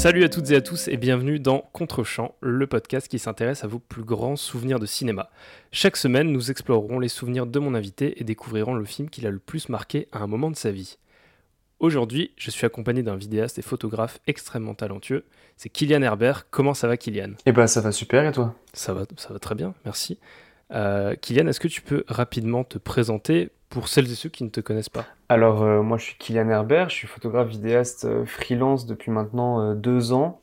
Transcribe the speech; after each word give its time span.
Salut 0.00 0.24
à 0.24 0.30
toutes 0.30 0.50
et 0.50 0.56
à 0.56 0.62
tous 0.62 0.88
et 0.88 0.96
bienvenue 0.96 1.38
dans 1.40 1.58
Contre-champ, 1.74 2.34
le 2.40 2.66
podcast 2.66 3.06
qui 3.06 3.18
s'intéresse 3.18 3.64
à 3.64 3.66
vos 3.66 3.78
plus 3.78 4.02
grands 4.02 4.34
souvenirs 4.34 4.78
de 4.78 4.86
cinéma. 4.86 5.28
Chaque 5.72 5.98
semaine, 5.98 6.32
nous 6.32 6.50
explorerons 6.50 6.98
les 6.98 7.10
souvenirs 7.10 7.44
de 7.44 7.58
mon 7.58 7.74
invité 7.74 8.18
et 8.18 8.24
découvrirons 8.24 8.72
le 8.72 8.86
film 8.86 9.10
qui 9.10 9.20
l'a 9.20 9.28
le 9.28 9.38
plus 9.38 9.68
marqué 9.68 10.08
à 10.10 10.20
un 10.20 10.26
moment 10.26 10.50
de 10.50 10.56
sa 10.56 10.70
vie. 10.70 10.96
Aujourd'hui, 11.80 12.32
je 12.38 12.50
suis 12.50 12.64
accompagné 12.64 13.02
d'un 13.02 13.14
vidéaste 13.14 13.58
et 13.58 13.62
photographe 13.62 14.20
extrêmement 14.26 14.74
talentueux. 14.74 15.26
C'est 15.58 15.68
Kylian 15.68 16.00
Herbert. 16.00 16.48
Comment 16.48 16.72
ça 16.72 16.88
va, 16.88 16.96
Kylian? 16.96 17.32
Eh 17.44 17.52
ben, 17.52 17.66
ça 17.66 17.82
va 17.82 17.92
super, 17.92 18.26
et 18.26 18.32
toi? 18.32 18.54
Ça 18.72 18.94
va, 18.94 19.02
ça 19.18 19.34
va 19.34 19.38
très 19.38 19.54
bien, 19.54 19.74
merci. 19.84 20.18
Euh, 20.70 21.14
Kylian, 21.14 21.46
est-ce 21.46 21.60
que 21.60 21.68
tu 21.68 21.82
peux 21.82 22.04
rapidement 22.08 22.64
te 22.64 22.78
présenter 22.78 23.50
pour 23.70 23.88
celles 23.88 24.10
et 24.10 24.14
ceux 24.14 24.28
qui 24.28 24.44
ne 24.44 24.50
te 24.50 24.60
connaissent 24.60 24.88
pas 24.90 25.06
Alors, 25.28 25.62
euh, 25.62 25.82
moi, 25.82 25.96
je 25.96 26.04
suis 26.04 26.16
Kylian 26.18 26.48
Herbert, 26.50 26.90
je 26.90 26.96
suis 26.96 27.06
photographe 27.08 27.48
vidéaste 27.48 28.04
euh, 28.04 28.26
freelance 28.26 28.84
depuis 28.86 29.10
maintenant 29.10 29.60
euh, 29.62 29.74
deux 29.74 30.12
ans 30.12 30.42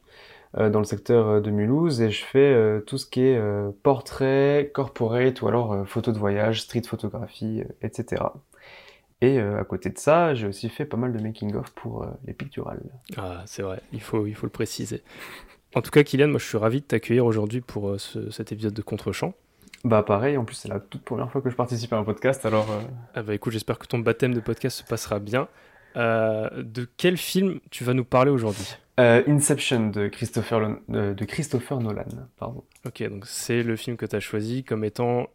dans 0.54 0.80
le 0.80 0.86
secteur 0.86 1.40
de 1.42 1.52
Mulhouse 1.52 2.02
et 2.02 2.10
je 2.10 2.24
fais 2.26 2.82
tout 2.88 2.98
ce 2.98 3.06
qui 3.06 3.22
est 3.22 3.40
portrait, 3.84 4.72
corporate 4.74 5.42
ou 5.42 5.48
alors 5.48 5.86
photo 5.88 6.12
de 6.12 6.18
voyage, 6.18 6.62
street 6.62 6.82
photographie, 6.88 7.64
etc. 7.84 8.24
Et 9.22 9.38
à 9.40 9.64
côté 9.66 9.90
de 9.90 10.00
ça, 10.00 10.34
j'ai 10.34 10.48
aussi 10.48 10.70
fait 10.70 10.86
pas 10.86 10.98
mal 10.98 11.12
de 11.14 11.20
making-of 11.22 11.72
pour 11.74 12.08
les 12.26 12.34
picturales. 12.34 12.82
Ah, 13.18 13.44
c'est 13.46 13.62
vrai, 13.62 13.82
il 13.94 14.02
faut, 14.02 14.26
il 14.26 14.34
faut 14.34 14.48
le 14.48 14.52
préciser. 14.52 15.04
En 15.76 15.82
tout 15.82 15.92
cas, 15.92 16.02
Kylian, 16.04 16.30
moi 16.30 16.40
je 16.40 16.46
suis 16.48 16.58
ravi 16.58 16.80
de 16.82 16.86
t'accueillir 16.86 17.26
aujourd'hui 17.26 17.62
pour 17.62 18.00
ce- 18.00 18.32
cet 18.32 18.52
épisode 18.52 18.74
de 18.74 18.82
Contre-champ. 18.82 19.34
Bah 19.84 20.04
pareil, 20.04 20.38
en 20.38 20.44
plus 20.46 20.56
c'est 20.56 20.68
la 20.70 20.80
toute 20.80 21.04
première 21.04 21.32
fois 21.32 21.42
que 21.42 21.50
je 21.50 21.56
participe 21.56 21.94
à 21.94 21.98
un 21.98 22.04
podcast, 22.04 22.46
alors 22.46 22.70
euh, 22.72 22.82
Ah 23.16 23.24
bah 23.24 23.34
écoute, 23.34 23.54
j'espère 23.54 23.78
que 23.80 23.88
ton 23.88 24.00
baptême 24.00 24.34
de 24.34 24.40
podcast 24.40 24.80
se 24.80 24.84
passera 24.84 25.20
bien. 25.20 25.48
Euh, 25.96 26.50
de 26.58 26.88
quel 26.98 27.18
film 27.18 27.60
tu 27.72 27.84
vas 27.84 27.94
nous 27.94 28.06
parler 28.06 28.32
aujourd'hui? 28.32 28.78
Euh, 29.00 29.24
Inception 29.28 29.90
de 29.90 30.08
Christopher, 30.08 30.60
Lon- 30.60 30.80
de 30.90 31.26
Christopher 31.26 31.80
Nolan, 31.80 32.06
pardon. 32.38 32.64
Ok, 32.86 33.04
donc 33.08 33.26
c'est 33.28 33.62
le 33.64 33.76
film 33.76 33.96
que 33.98 34.06
tu 34.06 34.16
as 34.16 34.20
choisi 34.20 34.64
comme 34.64 34.84
étant 34.84 35.28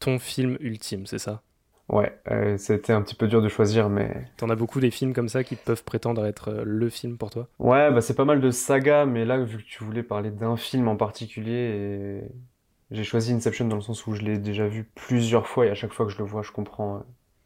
ton 0.00 0.18
film 0.18 0.56
ultime, 0.60 1.06
c'est 1.06 1.18
ça? 1.18 1.42
Ouais, 1.88 2.12
c'était 2.58 2.92
un 2.92 3.00
petit 3.00 3.14
peu 3.14 3.28
dur 3.28 3.40
de 3.40 3.48
choisir, 3.48 3.88
mais 3.88 4.26
T'en 4.36 4.50
as 4.50 4.56
beaucoup 4.56 4.80
des 4.80 4.90
films 4.90 5.12
comme 5.12 5.28
ça 5.28 5.44
qui 5.44 5.54
peuvent 5.54 5.84
prétendre 5.84 6.26
être 6.26 6.52
le 6.64 6.88
film 6.90 7.16
pour 7.16 7.30
toi? 7.30 7.48
Ouais, 7.60 7.92
bah 7.92 8.00
c'est 8.00 8.16
pas 8.16 8.24
mal 8.24 8.40
de 8.40 8.50
sagas, 8.50 9.06
mais 9.06 9.24
là, 9.24 9.38
vu 9.38 9.58
que 9.58 9.62
tu 9.62 9.84
voulais 9.84 10.02
parler 10.02 10.32
d'un 10.32 10.56
film 10.56 10.88
en 10.88 10.96
particulier, 10.96 11.52
et 11.52 12.20
j'ai 12.90 13.04
choisi 13.04 13.32
Inception 13.32 13.66
dans 13.68 13.76
le 13.76 13.82
sens 13.82 14.06
où 14.06 14.14
je 14.14 14.22
l'ai 14.22 14.38
déjà 14.38 14.66
vu 14.68 14.84
plusieurs 14.94 15.46
fois, 15.46 15.66
et 15.66 15.70
à 15.70 15.74
chaque 15.74 15.92
fois 15.92 16.06
que 16.06 16.12
je 16.12 16.18
le 16.18 16.24
vois, 16.24 16.42
je 16.42 16.52
comprends 16.52 16.96
euh, 16.96 17.00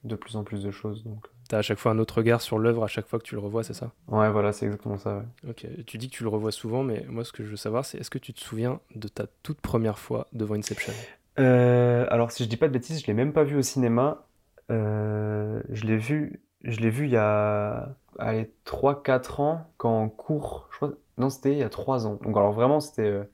de 0.05 0.17
plus 0.17 0.37
en 0.37 0.45
plus 0.45 0.63
de 0.63 0.71
choses. 0.71 1.05
Donc, 1.05 1.27
T'as 1.49 1.59
à 1.59 1.63
chaque 1.63 1.79
fois 1.79 1.93
un 1.93 1.99
autre 1.99 2.19
regard 2.19 2.41
sur 2.41 2.59
l'œuvre 2.59 2.85
à 2.85 2.87
chaque 2.87 3.09
fois 3.09 3.19
que 3.19 3.25
tu 3.25 3.35
le 3.35 3.41
revois, 3.41 3.65
c'est 3.65 3.75
ça? 3.75 3.91
Ouais, 4.07 4.31
voilà, 4.31 4.53
c'est 4.53 4.67
exactement 4.67 4.99
ça. 4.99 5.17
ouais. 5.45 5.51
Ok, 5.51 5.67
tu 5.87 5.99
dis 5.99 6.09
que 6.09 6.15
tu 6.15 6.23
le 6.23 6.29
revois 6.29 6.53
souvent, 6.53 6.83
mais 6.85 7.05
moi 7.09 7.25
ce 7.25 7.33
que 7.33 7.43
je 7.45 7.51
veux 7.51 7.57
savoir 7.57 7.85
c'est 7.85 7.99
est-ce 7.99 8.11
que 8.11 8.19
tu 8.19 8.33
te 8.33 8.41
souviens 8.41 8.81
de 8.95 9.09
ta 9.09 9.25
toute 9.43 9.61
première 9.61 9.99
fois 9.99 10.29
devant 10.33 10.55
Inception? 10.55 10.93
Euh, 11.39 12.07
alors, 12.11 12.31
si 12.33 12.45
je 12.45 12.49
dis 12.49 12.57
pas 12.57 12.69
de 12.69 12.73
bêtises, 12.73 13.01
je 13.01 13.07
l'ai 13.07 13.15
même 13.15 13.33
pas 13.33 13.45
vu 13.45 13.57
au 13.57 13.63
cinéma. 13.63 14.27
Euh, 14.71 15.61
je 15.71 15.85
l'ai 15.87 15.97
vu, 15.97 16.41
je 16.63 16.79
l'ai 16.81 16.91
vu 16.91 17.07
il 17.07 17.13
y 17.13 17.17
a, 17.17 17.95
allez, 18.19 18.53
3-4 18.65 19.41
ans, 19.41 19.67
quand 19.77 20.03
en 20.03 20.09
cours, 20.09 20.69
je 20.71 20.77
crois, 20.77 20.93
non, 21.19 21.31
c'était 21.31 21.53
il 21.53 21.59
y 21.59 21.63
a 21.63 21.69
3 21.69 22.07
ans. 22.07 22.19
Donc, 22.23 22.37
alors 22.37 22.53
vraiment, 22.53 22.79
c'était 22.81 23.03
euh, 23.09 23.25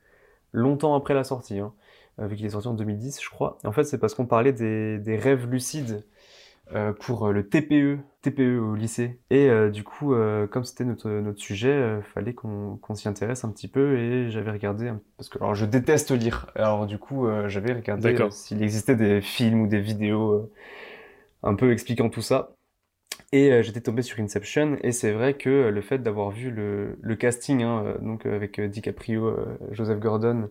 longtemps 0.52 0.94
après 0.94 1.14
la 1.14 1.24
sortie, 1.24 1.58
hein, 1.58 1.72
euh, 1.74 1.85
vu 2.18 2.36
qu'il 2.36 2.46
est 2.46 2.50
sorti 2.50 2.68
en 2.68 2.74
2010, 2.74 3.22
je 3.22 3.28
crois. 3.30 3.58
En 3.64 3.72
fait, 3.72 3.84
c'est 3.84 3.98
parce 3.98 4.14
qu'on 4.14 4.26
parlait 4.26 4.52
des, 4.52 4.98
des 4.98 5.16
rêves 5.16 5.46
lucides 5.50 6.04
euh, 6.74 6.92
pour 6.92 7.28
euh, 7.28 7.32
le 7.32 7.48
TPE, 7.48 7.98
TPE 8.22 8.58
au 8.58 8.74
lycée. 8.74 9.20
Et 9.30 9.48
euh, 9.48 9.70
du 9.70 9.84
coup, 9.84 10.14
euh, 10.14 10.46
comme 10.46 10.64
c'était 10.64 10.84
notre, 10.84 11.08
notre 11.08 11.38
sujet, 11.40 11.70
euh, 11.70 12.02
fallait 12.02 12.34
qu'on 12.34 12.76
qu'on 12.78 12.94
s'y 12.94 13.08
intéresse 13.08 13.44
un 13.44 13.50
petit 13.50 13.68
peu 13.68 13.98
et 13.98 14.30
j'avais 14.30 14.50
regardé, 14.50 14.92
parce 15.16 15.28
que 15.28 15.38
alors 15.38 15.54
je 15.54 15.64
déteste 15.64 16.10
lire, 16.10 16.50
alors 16.56 16.86
du 16.86 16.98
coup, 16.98 17.26
euh, 17.26 17.48
j'avais 17.48 17.72
regardé 17.72 18.18
euh, 18.20 18.30
s'il 18.30 18.62
existait 18.62 18.96
des 18.96 19.20
films 19.20 19.62
ou 19.62 19.66
des 19.68 19.80
vidéos 19.80 20.32
euh, 20.32 20.52
un 21.42 21.54
peu 21.54 21.72
expliquant 21.72 22.08
tout 22.10 22.22
ça. 22.22 22.52
Et 23.32 23.52
euh, 23.52 23.62
j'étais 23.62 23.80
tombé 23.80 24.02
sur 24.02 24.20
Inception 24.20 24.78
et 24.82 24.92
c'est 24.92 25.12
vrai 25.12 25.34
que 25.34 25.50
euh, 25.50 25.70
le 25.70 25.80
fait 25.82 25.98
d'avoir 25.98 26.30
vu 26.30 26.50
le, 26.50 26.96
le 27.00 27.16
casting, 27.16 27.62
hein, 27.62 27.82
euh, 27.84 27.98
donc 27.98 28.26
euh, 28.26 28.34
avec 28.36 28.58
euh, 28.60 28.68
DiCaprio, 28.68 29.26
euh, 29.26 29.58
Joseph 29.72 29.98
Gordon, 29.98 30.42
euh, 30.44 30.46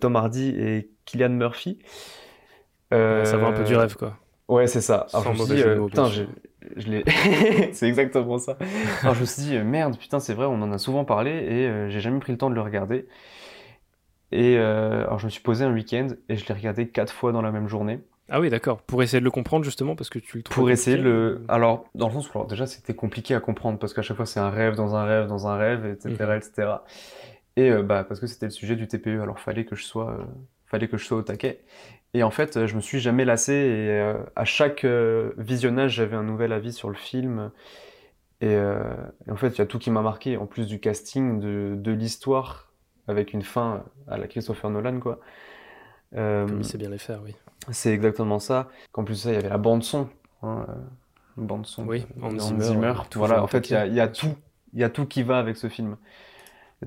Tom 0.00 0.16
Hardy 0.16 0.50
et 0.50 0.90
Cillian 1.06 1.30
Murphy. 1.30 1.78
euh, 2.92 3.24
Ça 3.24 3.36
va 3.36 3.48
un 3.48 3.52
peu 3.52 3.64
du 3.64 3.74
rêve 3.76 3.96
quoi. 3.96 4.16
Ouais, 4.48 4.68
c'est 4.68 4.80
ça. 4.80 5.06
Alors, 5.12 5.24
je 5.34 5.40
me 5.40 5.44
suis 5.46 5.54
dit, 5.56 5.62
euh, 5.62 5.84
putain, 5.86 6.06
je, 6.08 6.22
je 6.76 6.86
l'ai. 6.88 7.04
c'est 7.72 7.88
exactement 7.88 8.38
ça. 8.38 8.56
Alors, 9.02 9.14
je 9.16 9.22
me 9.22 9.26
suis 9.26 9.42
dit, 9.42 9.56
euh, 9.56 9.64
merde, 9.64 9.98
putain, 9.98 10.20
c'est 10.20 10.34
vrai, 10.34 10.46
on 10.46 10.62
en 10.62 10.70
a 10.70 10.78
souvent 10.78 11.04
parlé 11.04 11.30
et 11.32 11.66
euh, 11.66 11.88
j'ai 11.88 11.98
jamais 11.98 12.20
pris 12.20 12.30
le 12.30 12.38
temps 12.38 12.48
de 12.48 12.54
le 12.54 12.60
regarder. 12.60 13.08
Et 14.30 14.56
euh, 14.58 15.02
alors, 15.04 15.18
je 15.18 15.24
me 15.26 15.30
suis 15.30 15.42
posé 15.42 15.64
un 15.64 15.72
week-end 15.72 16.08
et 16.28 16.36
je 16.36 16.46
l'ai 16.46 16.54
regardé 16.54 16.88
quatre 16.88 17.12
fois 17.12 17.32
dans 17.32 17.42
la 17.42 17.50
même 17.50 17.66
journée 17.66 18.00
Ah 18.28 18.40
oui 18.40 18.50
d'accord, 18.50 18.82
pour 18.82 19.02
essayer 19.02 19.18
de 19.20 19.24
le 19.24 19.30
comprendre 19.32 19.64
justement 19.64 19.96
parce 19.96 20.10
que 20.10 20.18
tu 20.20 20.36
le 20.36 20.42
trouves 20.44 20.54
pour 20.54 20.70
essayer 20.70 20.96
de 20.96 21.02
le. 21.02 21.44
Alors, 21.48 21.86
dans 21.96 22.06
le 22.06 22.12
sens 22.14 22.28
où, 22.28 22.38
alors, 22.38 22.46
déjà, 22.46 22.66
c'était 22.66 22.94
compliqué 22.94 23.34
à 23.34 23.40
comprendre 23.40 23.80
parce 23.80 23.94
qu'à 23.94 24.02
chaque 24.02 24.16
fois, 24.16 24.26
c'est 24.26 24.40
un 24.40 24.50
rêve 24.50 24.76
dans 24.76 24.94
un 24.94 25.04
rêve 25.04 25.26
dans 25.26 25.48
un 25.48 25.56
rêve, 25.56 25.86
etc., 25.86 26.34
etc. 26.36 26.68
Et 27.56 27.70
euh, 27.70 27.82
bah, 27.82 28.04
parce 28.04 28.20
que 28.20 28.26
c'était 28.26 28.46
le 28.46 28.50
sujet 28.50 28.76
du 28.76 28.86
TPE, 28.86 29.20
alors 29.22 29.40
fallait 29.40 29.64
que 29.64 29.76
je 29.76 29.84
sois, 29.84 30.10
euh, 30.12 30.24
fallait 30.66 30.88
que 30.88 30.96
je 30.98 31.04
sois 31.04 31.18
au 31.18 31.22
taquet. 31.22 31.60
Et 32.14 32.22
en 32.22 32.30
fait, 32.30 32.66
je 32.66 32.76
me 32.76 32.80
suis 32.80 33.00
jamais 33.00 33.24
lassé 33.24 33.52
et 33.52 33.90
euh, 33.90 34.14
à 34.36 34.44
chaque 34.44 34.84
euh, 34.84 35.32
visionnage, 35.36 35.92
j'avais 35.94 36.16
un 36.16 36.22
nouvel 36.22 36.52
avis 36.52 36.72
sur 36.72 36.88
le 36.88 36.94
film. 36.94 37.50
Et, 38.40 38.54
euh, 38.54 38.82
et 39.26 39.30
en 39.30 39.36
fait, 39.36 39.48
il 39.48 39.58
y 39.58 39.60
a 39.60 39.66
tout 39.66 39.78
qui 39.78 39.90
m'a 39.90 40.02
marqué, 40.02 40.36
en 40.36 40.46
plus 40.46 40.66
du 40.66 40.80
casting, 40.80 41.40
de, 41.40 41.74
de 41.76 41.92
l'histoire, 41.92 42.72
avec 43.08 43.32
une 43.32 43.42
fin 43.42 43.84
à 44.08 44.18
la 44.18 44.28
Christopher 44.28 44.70
Nolan, 44.70 45.00
quoi. 45.00 45.20
Comme 46.12 46.58
il 46.60 46.64
sait 46.64 46.78
bien 46.78 46.88
les 46.90 46.98
faire, 46.98 47.20
oui. 47.24 47.34
c'est 47.70 47.92
exactement 47.92 48.38
ça. 48.38 48.70
Qu'en 48.92 49.04
plus 49.04 49.14
de 49.14 49.18
ça, 49.18 49.30
il 49.30 49.34
y 49.34 49.38
avait 49.38 49.48
la 49.50 49.58
bande 49.58 49.82
son, 49.82 50.08
hein, 50.42 50.66
une 51.36 51.46
bande 51.46 51.66
son 51.66 51.86
Oui, 51.86 52.06
de 52.16 52.38
Zimmer, 52.38 52.94
Voilà, 53.14 53.42
en 53.42 53.46
fait, 53.46 53.68
y 53.70 53.74
il 53.74 53.94
y 53.94 54.00
a 54.00 54.08
tout, 54.08 54.34
il 54.72 54.80
y 54.80 54.84
a 54.84 54.88
tout 54.88 55.04
qui 55.04 55.22
va 55.22 55.38
avec 55.38 55.56
ce 55.56 55.68
film. 55.68 55.96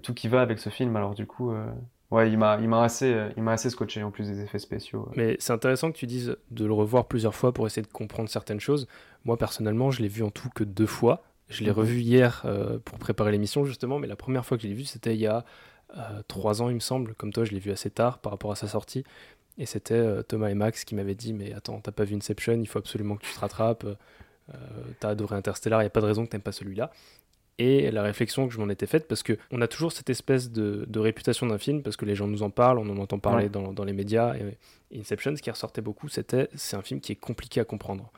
Tout 0.03 0.13
qui 0.13 0.27
va 0.27 0.41
avec 0.41 0.59
ce 0.59 0.69
film. 0.69 0.95
Alors 0.95 1.16
du 1.16 1.25
coup, 1.25 1.51
euh, 1.51 1.66
ouais, 2.11 2.29
il 2.31 2.38
m'a, 2.38 2.57
il 2.61 2.67
m'a 2.69 2.83
assez, 2.83 3.11
euh, 3.13 3.29
il 3.38 3.44
m'a 3.44 3.53
assez 3.53 3.69
scotché 3.69 4.03
en 4.03 4.11
plus 4.11 4.27
des 4.27 4.41
effets 4.41 4.59
spéciaux. 4.59 5.09
Mais 5.16 5.35
c'est 5.39 5.53
intéressant 5.53 5.91
que 5.91 5.97
tu 5.97 6.05
dises 6.07 6.38
de 6.51 6.66
le 6.66 6.73
revoir 6.73 7.05
plusieurs 7.07 7.35
fois 7.35 7.53
pour 7.53 7.66
essayer 7.66 7.81
de 7.81 7.91
comprendre 7.91 8.29
certaines 8.29 8.59
choses. 8.59 8.88
Moi, 9.25 9.35
personnellement, 9.38 9.89
je 9.91 10.01
l'ai 10.01 10.07
vu 10.07 10.23
en 10.23 10.29
tout 10.29 10.49
que 10.53 10.63
deux 10.63 10.85
fois. 10.85 11.23
Je 11.49 11.63
l'ai 11.63 11.72
Mhm. 11.72 11.78
revu 11.78 11.99
hier 12.01 12.44
euh, 12.45 12.78
pour 12.85 12.99
préparer 12.99 13.31
l'émission, 13.31 13.66
justement, 13.66 13.97
mais 13.97 14.05
la 14.07 14.16
première 14.16 14.45
fois 14.45 14.57
que 14.57 14.63
je 14.63 14.67
l'ai 14.67 14.75
vu, 14.75 14.83
c'était 14.85 15.16
il 15.16 15.19
y 15.19 15.28
a 15.28 15.44
euh, 15.97 16.22
trois 16.28 16.61
ans, 16.61 16.69
il 16.69 16.75
me 16.75 16.79
semble. 16.79 17.16
Comme 17.16 17.33
toi, 17.33 17.44
je 17.45 17.51
l'ai 17.51 17.59
vu 17.59 17.72
assez 17.72 17.89
tard 17.89 18.19
par 18.19 18.31
rapport 18.31 18.51
à 18.51 18.55
sa 18.55 18.67
sortie. 18.67 19.03
Et 19.57 19.66
c'était 19.66 19.95
euh, 19.95 20.22
Thomas 20.22 20.49
et 20.49 20.53
Max 20.53 20.85
qui 20.85 20.94
m'avaient 20.94 21.16
dit 21.16 21.33
Mais 21.33 21.51
attends, 21.53 21.79
t'as 21.81 21.91
pas 21.91 22.03
vu 22.03 22.16
Inception, 22.16 22.59
il 22.61 22.67
faut 22.67 22.78
absolument 22.78 23.16
que 23.16 23.23
tu 23.25 23.33
te 23.33 23.39
rattrapes. 23.39 23.83
Euh, 24.53 24.57
t'as 24.99 25.09
adoré 25.09 25.35
Interstellar, 25.35 25.81
il 25.81 25.85
n'y 25.85 25.88
a 25.88 25.89
pas 25.91 26.01
de 26.01 26.05
raison 26.05 26.23
que 26.25 26.29
t'aimes 26.29 26.41
pas 26.41 26.51
celui-là. 26.51 26.91
Et 27.62 27.92
la 27.92 28.02
réflexion 28.03 28.47
que 28.47 28.53
je 28.53 28.59
m'en 28.59 28.70
étais 28.70 28.86
faite, 28.88 29.06
parce 29.08 29.22
qu'on 29.22 29.59
a 29.62 29.68
toujours 29.68 29.92
cette 29.92 30.09
espèce 30.09 30.50
de, 30.50 30.86
de 30.88 31.00
réputation 31.00 31.46
d'un 31.46 31.58
film, 31.58 31.84
parce 31.84 31.97
que 31.97 32.06
les 32.06 32.16
gens 32.16 32.25
nous 32.25 32.42
en 32.42 32.50
parlent, 32.50 32.80
on 32.80 32.90
en 32.90 32.97
entend 32.97 33.20
parler 33.20 33.44
Ouais. 33.44 33.50
dans, 33.50 33.74
dans 33.74 33.84
les 33.84 33.92
médias. 33.94 34.34
Et 34.92 34.97
Inception, 34.97 35.36
ce 35.36 35.42
qui 35.42 35.52
ressortait 35.52 35.81
beaucoup, 35.81 36.08
c'était 36.08 36.47
c'est 36.56 36.78
un 36.78 36.81
film 36.81 37.02
qui 37.02 37.12
est 37.12 37.16
compliqué 37.18 37.59
à 37.59 37.66
comprendre. 37.66 38.12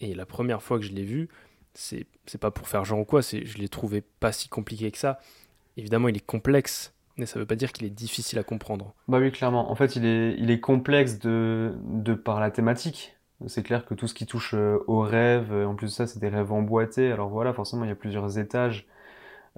Et 0.00 0.14
la 0.14 0.26
première 0.26 0.62
fois 0.62 0.78
que 0.78 0.84
je 0.84 0.92
l'ai 0.92 1.04
vu, 1.04 1.28
c'est 1.74 2.06
c'est 2.26 2.38
pas 2.40 2.50
pour 2.50 2.68
faire 2.68 2.84
genre 2.84 2.98
ou 3.00 3.04
quoi, 3.06 3.22
c'est 3.22 3.46
je 3.46 3.56
l'ai 3.56 3.68
trouvé 3.70 4.02
pas 4.20 4.30
si 4.30 4.48
compliqué 4.50 4.90
que 4.90 4.98
ça. 4.98 5.18
Évidemment, 5.78 6.08
il 6.08 6.16
est 6.18 6.26
complexe, 6.26 6.92
mais 7.16 7.24
ça 7.24 7.38
veut 7.38 7.46
pas 7.46 7.56
dire 7.56 7.72
qu'il 7.72 7.86
est 7.86 7.90
difficile 7.90 8.38
à 8.38 8.42
comprendre. 8.44 8.94
Bah 9.08 9.18
oui, 9.20 9.32
clairement. 9.32 9.70
En 9.70 9.74
fait, 9.74 9.96
il 9.96 10.04
est, 10.04 10.34
il 10.38 10.50
est 10.50 10.60
complexe 10.60 11.18
de, 11.18 11.72
de 11.86 12.12
par 12.12 12.40
la 12.40 12.50
thématique. 12.50 13.16
C'est 13.46 13.62
clair 13.62 13.84
que 13.86 13.94
tout 13.94 14.06
ce 14.06 14.14
qui 14.14 14.26
touche 14.26 14.54
euh, 14.54 14.78
aux 14.86 15.00
rêves, 15.00 15.52
euh, 15.52 15.66
en 15.66 15.74
plus 15.74 15.86
de 15.88 15.92
ça, 15.92 16.06
c'est 16.06 16.18
des 16.20 16.28
rêves 16.28 16.52
emboîtés. 16.52 17.10
Alors 17.12 17.28
voilà, 17.28 17.52
forcément, 17.52 17.84
il 17.84 17.88
y 17.88 17.92
a 17.92 17.96
plusieurs 17.96 18.38
étages. 18.38 18.86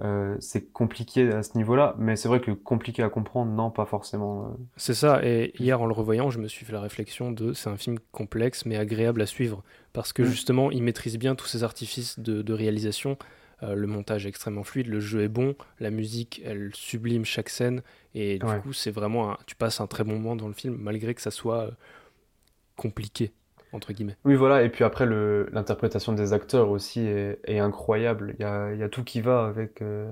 Euh, 0.01 0.35
c'est 0.39 0.71
compliqué 0.73 1.31
à 1.31 1.41
ce 1.41 1.57
niveau-là, 1.57 1.95
mais 1.97 2.17
c'est 2.17 2.27
vrai 2.27 2.41
que 2.41 2.51
compliqué 2.51 3.01
à 3.01 3.09
comprendre, 3.09 3.51
non, 3.53 3.71
pas 3.71 3.85
forcément. 3.85 4.57
C'est 4.75 4.93
ça, 4.93 5.23
et 5.23 5.53
hier 5.57 5.81
en 5.81 5.85
le 5.85 5.93
revoyant, 5.93 6.29
je 6.29 6.39
me 6.39 6.49
suis 6.49 6.65
fait 6.65 6.73
la 6.73 6.81
réflexion 6.81 7.31
de 7.31 7.53
c'est 7.53 7.69
un 7.69 7.77
film 7.77 7.97
complexe 8.11 8.65
mais 8.65 8.75
agréable 8.75 9.21
à 9.21 9.25
suivre, 9.25 9.63
parce 9.93 10.11
que 10.11 10.23
Mm. 10.23 10.25
justement, 10.25 10.69
il 10.71 10.83
maîtrise 10.83 11.17
bien 11.17 11.33
tous 11.35 11.45
ces 11.47 11.63
artifices 11.63 12.19
de, 12.19 12.41
de 12.41 12.53
réalisation. 12.53 13.17
Euh, 13.63 13.73
le 13.73 13.87
montage 13.87 14.25
est 14.25 14.29
extrêmement 14.29 14.63
fluide, 14.63 14.87
le 14.87 14.99
jeu 14.99 15.21
est 15.21 15.29
bon, 15.29 15.55
la 15.79 15.91
musique, 15.91 16.41
elle 16.43 16.71
sublime 16.73 17.23
chaque 17.23 17.47
scène, 17.47 17.81
et 18.13 18.37
du 18.37 18.45
Ouais. 18.45 18.59
coup, 18.59 18.73
c'est 18.73 18.91
vraiment 18.91 19.31
un- 19.31 19.37
tu 19.47 19.55
passes 19.55 19.79
un 19.79 19.87
très 19.87 20.03
bon 20.03 20.15
moment 20.15 20.35
dans 20.35 20.47
le 20.49 20.53
film, 20.53 20.75
malgré 20.77 21.13
que 21.15 21.21
ça 21.21 21.31
soit 21.31 21.71
compliqué, 22.75 23.31
entre 23.75 23.93
guillemets. 23.93 24.15
Oui, 24.25 24.35
voilà, 24.35 24.63
et 24.63 24.69
puis 24.69 24.83
après, 24.83 25.05
l'interprétation 25.05 26.13
des 26.13 26.33
acteurs 26.33 26.69
aussi 26.69 27.01
est, 27.01 27.39
est 27.45 27.59
incroyable. 27.59 28.35
Il 28.39 28.41
y 28.41 28.45
a, 28.45 28.73
il 28.73 28.79
y 28.79 28.83
a 28.83 28.89
tout 28.89 29.03
qui 29.03 29.21
va 29.21 29.45
avec, 29.45 29.81
euh, 29.81 30.11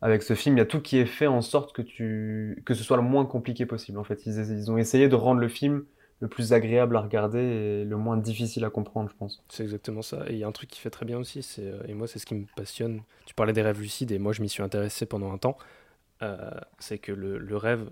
avec 0.00 0.22
ce 0.22 0.34
film. 0.34 0.56
Il 0.56 0.58
y 0.58 0.62
a 0.62 0.66
tout 0.66 0.80
qui 0.80 0.98
est 0.98 1.06
fait 1.06 1.26
en 1.26 1.42
sorte 1.42 1.72
que, 1.74 1.82
tu, 1.82 2.62
que 2.64 2.74
ce 2.74 2.84
soit 2.84 2.96
le 2.96 3.02
moins 3.02 3.26
compliqué 3.26 3.66
possible. 3.66 3.98
En 3.98 4.04
fait, 4.04 4.26
ils, 4.26 4.38
ils 4.38 4.70
ont 4.70 4.78
essayé 4.78 5.08
de 5.08 5.14
rendre 5.14 5.40
le 5.40 5.48
film 5.48 5.84
le 6.22 6.28
plus 6.28 6.52
agréable 6.52 6.96
à 6.96 7.00
regarder 7.00 7.40
et 7.40 7.84
le 7.84 7.96
moins 7.96 8.16
difficile 8.16 8.64
à 8.64 8.70
comprendre, 8.70 9.10
je 9.10 9.16
pense. 9.16 9.42
C'est 9.48 9.64
exactement 9.64 10.02
ça. 10.02 10.24
Et 10.28 10.34
il 10.34 10.38
y 10.38 10.44
a 10.44 10.46
un 10.46 10.52
truc 10.52 10.70
qui 10.70 10.78
fait 10.78 10.88
très 10.88 11.04
bien 11.04 11.18
aussi, 11.18 11.42
c'est, 11.42 11.66
euh, 11.66 11.82
et 11.88 11.94
moi 11.94 12.06
c'est 12.06 12.20
ce 12.20 12.26
qui 12.26 12.36
me 12.36 12.46
passionne. 12.54 13.02
Tu 13.26 13.34
parlais 13.34 13.52
des 13.52 13.60
rêves 13.60 13.80
lucides 13.80 14.12
et 14.12 14.20
moi 14.20 14.32
je 14.32 14.40
m'y 14.40 14.48
suis 14.48 14.62
intéressé 14.62 15.04
pendant 15.04 15.32
un 15.32 15.38
temps. 15.38 15.56
Euh, 16.22 16.50
c'est 16.78 16.98
que 16.98 17.10
le, 17.10 17.38
le, 17.38 17.56
rêve, 17.56 17.90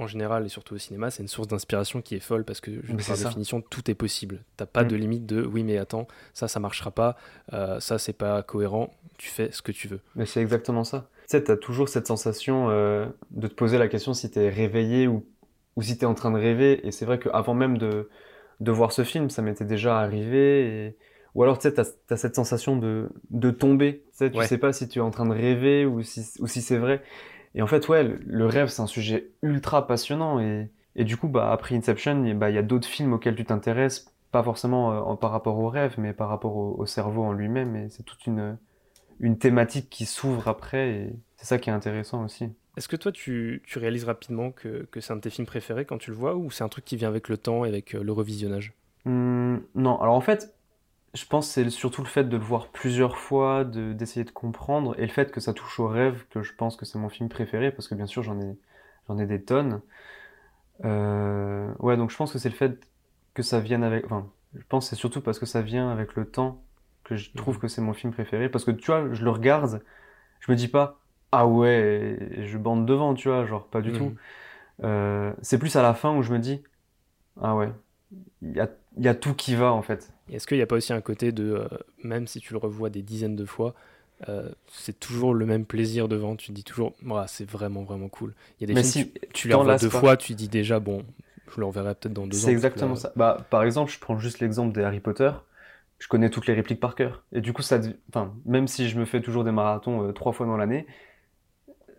en 0.00 0.06
général 0.06 0.44
et 0.46 0.48
surtout 0.48 0.74
au 0.74 0.78
cinéma, 0.78 1.10
c'est 1.10 1.22
une 1.22 1.28
source 1.28 1.48
d'inspiration 1.48 2.02
qui 2.02 2.14
est 2.16 2.20
folle 2.20 2.44
parce 2.44 2.60
que 2.60 2.70
par 3.06 3.16
définition 3.16 3.60
tout 3.60 3.90
est 3.90 3.94
possible. 3.94 4.42
T'as 4.56 4.66
pas 4.66 4.84
de 4.84 4.96
mm. 4.96 5.00
limite 5.00 5.26
de 5.26 5.42
oui 5.42 5.62
mais 5.62 5.78
attends 5.78 6.08
ça 6.34 6.48
ça 6.48 6.60
marchera 6.60 6.90
pas, 6.90 7.16
euh, 7.52 7.80
ça 7.80 7.98
c'est 7.98 8.12
pas 8.12 8.42
cohérent. 8.42 8.92
Tu 9.18 9.28
fais 9.28 9.50
ce 9.52 9.62
que 9.62 9.72
tu 9.72 9.88
veux. 9.88 10.00
Mais 10.16 10.26
c'est 10.26 10.40
exactement 10.40 10.84
ça. 10.84 11.08
Tu 11.28 11.36
sais, 11.36 11.44
t'as 11.44 11.56
toujours 11.56 11.88
cette 11.88 12.06
sensation 12.06 12.68
de 12.70 13.46
te 13.46 13.54
poser 13.54 13.78
la 13.78 13.86
question 13.86 14.14
si 14.14 14.30
t'es 14.30 14.48
réveillé 14.48 15.06
ou 15.06 15.24
ou 15.76 15.82
si 15.82 15.96
tu 15.96 16.04
es 16.04 16.06
en 16.06 16.14
train 16.14 16.30
de 16.30 16.38
rêver. 16.38 16.86
Et 16.86 16.92
c'est 16.92 17.04
vrai 17.04 17.18
qu'avant 17.18 17.54
même 17.54 17.78
de, 17.78 18.08
de 18.60 18.72
voir 18.72 18.92
ce 18.92 19.04
film, 19.04 19.30
ça 19.30 19.42
m'était 19.42 19.64
déjà 19.64 19.98
arrivé. 19.98 20.96
Ou 21.34 21.42
alors, 21.42 21.58
tu 21.58 21.68
sais, 21.68 21.74
tu 21.74 21.80
as, 21.80 22.16
cette 22.16 22.34
sensation 22.34 22.76
de, 22.76 23.08
de 23.30 23.50
tomber. 23.50 24.04
Tu 24.12 24.18
sais, 24.18 24.30
tu 24.30 24.44
sais 24.44 24.58
pas 24.58 24.72
si 24.72 24.88
tu 24.88 24.98
es 24.98 25.02
en 25.02 25.10
train 25.10 25.26
de 25.26 25.32
rêver 25.32 25.86
ou 25.86 26.02
si, 26.02 26.26
ou 26.40 26.46
si 26.46 26.60
c'est 26.60 26.78
vrai. 26.78 27.02
Et 27.54 27.62
en 27.62 27.66
fait, 27.66 27.88
ouais, 27.88 28.04
le, 28.04 28.46
rêve, 28.46 28.68
c'est 28.68 28.82
un 28.82 28.86
sujet 28.86 29.30
ultra 29.42 29.86
passionnant. 29.86 30.40
Et, 30.40 30.70
et 30.96 31.04
du 31.04 31.16
coup, 31.16 31.28
bah, 31.28 31.52
après 31.52 31.74
Inception, 31.74 32.24
il 32.24 32.34
bah, 32.34 32.50
y 32.50 32.58
a 32.58 32.62
d'autres 32.62 32.88
films 32.88 33.12
auxquels 33.12 33.34
tu 33.34 33.44
t'intéresses, 33.44 34.12
pas 34.30 34.42
forcément 34.42 35.12
euh, 35.12 35.14
par 35.16 35.30
rapport 35.30 35.58
au 35.58 35.68
rêve, 35.68 35.94
mais 35.98 36.12
par 36.12 36.28
rapport 36.28 36.56
au, 36.56 36.76
au 36.78 36.86
cerveau 36.86 37.22
en 37.24 37.32
lui-même. 37.32 37.76
Et 37.76 37.88
c'est 37.90 38.04
toute 38.04 38.26
une, 38.26 38.56
une 39.18 39.38
thématique 39.38 39.90
qui 39.90 40.06
s'ouvre 40.06 40.48
après. 40.48 40.90
Et 40.90 41.16
c'est 41.36 41.46
ça 41.46 41.58
qui 41.58 41.70
est 41.70 41.72
intéressant 41.72 42.24
aussi. 42.24 42.50
Est-ce 42.76 42.88
que 42.88 42.96
toi, 42.96 43.12
tu, 43.12 43.62
réalises 43.74 44.04
rapidement 44.04 44.52
que, 44.52 44.88
c'est 45.00 45.12
un 45.12 45.16
de 45.16 45.20
tes 45.20 45.30
films 45.30 45.46
préférés 45.46 45.84
quand 45.84 45.98
tu 45.98 46.10
le 46.10 46.16
vois, 46.16 46.36
ou 46.36 46.50
c'est 46.50 46.64
un 46.64 46.68
truc 46.68 46.84
qui 46.84 46.96
vient 46.96 47.08
avec 47.08 47.28
le 47.28 47.36
temps 47.36 47.64
et 47.64 47.68
avec 47.68 47.94
euh, 47.94 48.02
le 48.02 48.12
revisionnage? 48.12 48.72
Mmh, 49.04 49.58
Non, 49.74 50.00
alors 50.00 50.14
en 50.14 50.20
fait, 50.20 50.54
je 51.14 51.24
pense 51.26 51.48
que 51.48 51.52
c'est 51.54 51.70
surtout 51.70 52.02
le 52.02 52.08
fait 52.08 52.24
de 52.24 52.36
le 52.36 52.42
voir 52.42 52.68
plusieurs 52.68 53.16
fois, 53.16 53.64
d'essayer 53.64 54.24
de, 54.24 54.30
comprendre, 54.30 54.94
et 54.98 55.02
le 55.02 55.12
fait 55.12 55.32
que 55.32 55.40
ça 55.40 55.52
touche 55.52 55.80
au 55.80 55.88
rêve, 55.88 56.24
que 56.30 56.42
je 56.42 56.54
pense 56.54 56.76
que 56.76 56.84
c'est 56.84 56.98
mon 56.98 57.08
film 57.08 57.28
préféré, 57.28 57.70
parce 57.72 57.88
que 57.88 57.94
bien 57.94 58.06
sûr, 58.06 58.22
j'en 58.22 58.40
ai, 58.40 58.56
j'en 59.08 59.18
ai 59.18 59.26
des 59.26 59.42
tonnes. 59.42 59.80
Euh, 60.84 61.72
ouais, 61.78 61.96
donc 61.96 62.10
je 62.10 62.16
pense 62.16 62.32
que 62.32 62.38
c'est 62.38 62.48
le 62.48 62.54
fait 62.54 62.78
que 63.34 63.42
ça 63.42 63.60
vienne 63.60 63.82
avec... 63.84 64.04
Enfin, 64.06 64.26
je 64.54 64.62
pense 64.68 64.86
que 64.86 64.90
c'est 64.90 65.00
surtout 65.00 65.20
parce 65.20 65.38
que 65.38 65.46
ça 65.46 65.62
vient 65.62 65.90
avec 65.90 66.14
le 66.14 66.26
temps 66.26 66.62
que 67.04 67.16
je 67.16 67.30
trouve 67.32 67.56
mmh. 67.56 67.60
que 67.60 67.68
c'est 67.68 67.80
mon 67.80 67.92
film 67.92 68.12
préféré, 68.12 68.48
parce 68.48 68.64
que 68.64 68.70
tu 68.70 68.86
vois, 68.86 69.12
je 69.12 69.24
le 69.24 69.30
regarde, 69.30 69.82
je 70.40 70.52
me 70.52 70.56
dis 70.56 70.68
pas 70.68 71.00
ah 71.32 71.46
ouais, 71.46 72.18
je 72.38 72.58
bande 72.58 72.86
devant, 72.86 73.14
tu 73.14 73.28
vois, 73.28 73.46
genre 73.46 73.66
pas 73.66 73.80
du 73.80 73.92
tout. 73.92 74.06
Mhm. 74.06 74.16
Euh, 74.84 75.32
c'est 75.42 75.58
plus 75.58 75.76
à 75.76 75.82
la 75.82 75.94
fin 75.94 76.16
où 76.16 76.22
je 76.22 76.32
me 76.32 76.38
dis, 76.38 76.62
ah 77.40 77.54
ouais, 77.54 77.70
il 78.42 78.52
y 78.52 78.60
a, 78.60 78.68
y 78.98 79.08
a, 79.08 79.14
tout 79.14 79.34
qui 79.34 79.54
va 79.54 79.72
en 79.72 79.82
fait. 79.82 80.12
Est-ce 80.30 80.46
qu'il 80.46 80.56
n'y 80.56 80.62
a 80.62 80.66
pas 80.66 80.76
aussi 80.76 80.92
un 80.92 81.00
côté 81.00 81.32
de, 81.32 81.52
euh, 81.52 81.68
même 82.02 82.26
si 82.26 82.40
tu 82.40 82.52
le 82.52 82.58
revois 82.58 82.90
des 82.90 83.02
dizaines 83.02 83.36
de 83.36 83.44
fois, 83.44 83.74
euh, 84.28 84.50
c'est 84.68 84.98
toujours 84.98 85.34
le 85.34 85.46
même 85.46 85.64
plaisir 85.64 86.08
devant, 86.08 86.36
tu 86.36 86.48
te 86.48 86.52
dis 86.52 86.64
toujours, 86.64 86.94
c'est 87.26 87.48
vraiment 87.48 87.82
vraiment 87.82 88.08
cool. 88.08 88.34
Il 88.60 88.68
y 88.68 88.72
a 88.72 88.74
des 88.74 88.82
films, 88.82 89.08
tu, 89.08 89.28
tu 89.32 89.48
les 89.48 89.54
revois 89.54 89.76
deux 89.76 89.90
fois, 89.90 90.16
tu 90.16 90.34
dis 90.34 90.48
déjà, 90.48 90.80
bon, 90.80 91.04
je 91.48 91.60
le 91.60 91.66
reverrai 91.66 91.94
peut-être 91.94 92.12
dans 92.12 92.26
deux 92.26 92.36
ans. 92.36 92.46
C'est 92.46 92.52
exactement 92.52 92.96
ça. 92.96 93.12
Bah, 93.16 93.46
par 93.50 93.62
exemple, 93.64 93.90
je 93.90 93.98
prends 93.98 94.18
juste 94.18 94.40
l'exemple 94.40 94.74
des 94.74 94.82
Harry 94.82 95.00
Potter 95.00 95.30
je 96.00 96.08
connais 96.08 96.30
toutes 96.30 96.46
les 96.46 96.54
répliques 96.54 96.80
par 96.80 96.94
cœur. 96.94 97.24
Et 97.30 97.42
du 97.42 97.52
coup, 97.52 97.62
ça, 97.62 97.78
enfin, 98.08 98.34
même 98.46 98.66
si 98.66 98.88
je 98.88 98.98
me 98.98 99.04
fais 99.04 99.20
toujours 99.20 99.44
des 99.44 99.52
marathons 99.52 100.12
trois 100.14 100.32
fois 100.32 100.46
dans 100.46 100.56
l'année, 100.56 100.86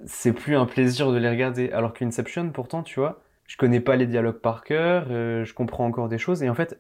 c'est 0.06 0.34
plus 0.34 0.56
un 0.56 0.66
plaisir 0.66 1.12
de 1.12 1.18
les 1.18 1.30
regarder. 1.30 1.72
Alors 1.72 1.94
qu'Inception, 1.94 2.50
pourtant, 2.50 2.84
tu 2.84 3.00
vois, 3.00 3.22
je 3.51 3.57
connais 3.57 3.81
pas 3.81 3.98
les 3.98 4.07
dialogues 4.07 4.39
par 4.39 4.63
cœur, 4.63 5.07
euh, 5.09 5.44
je 5.44 5.53
comprends 5.53 5.86
encore 5.86 6.07
des 6.07 6.18
choses. 6.18 6.42
Et 6.42 6.50
en 6.50 6.56
fait, 6.56 6.80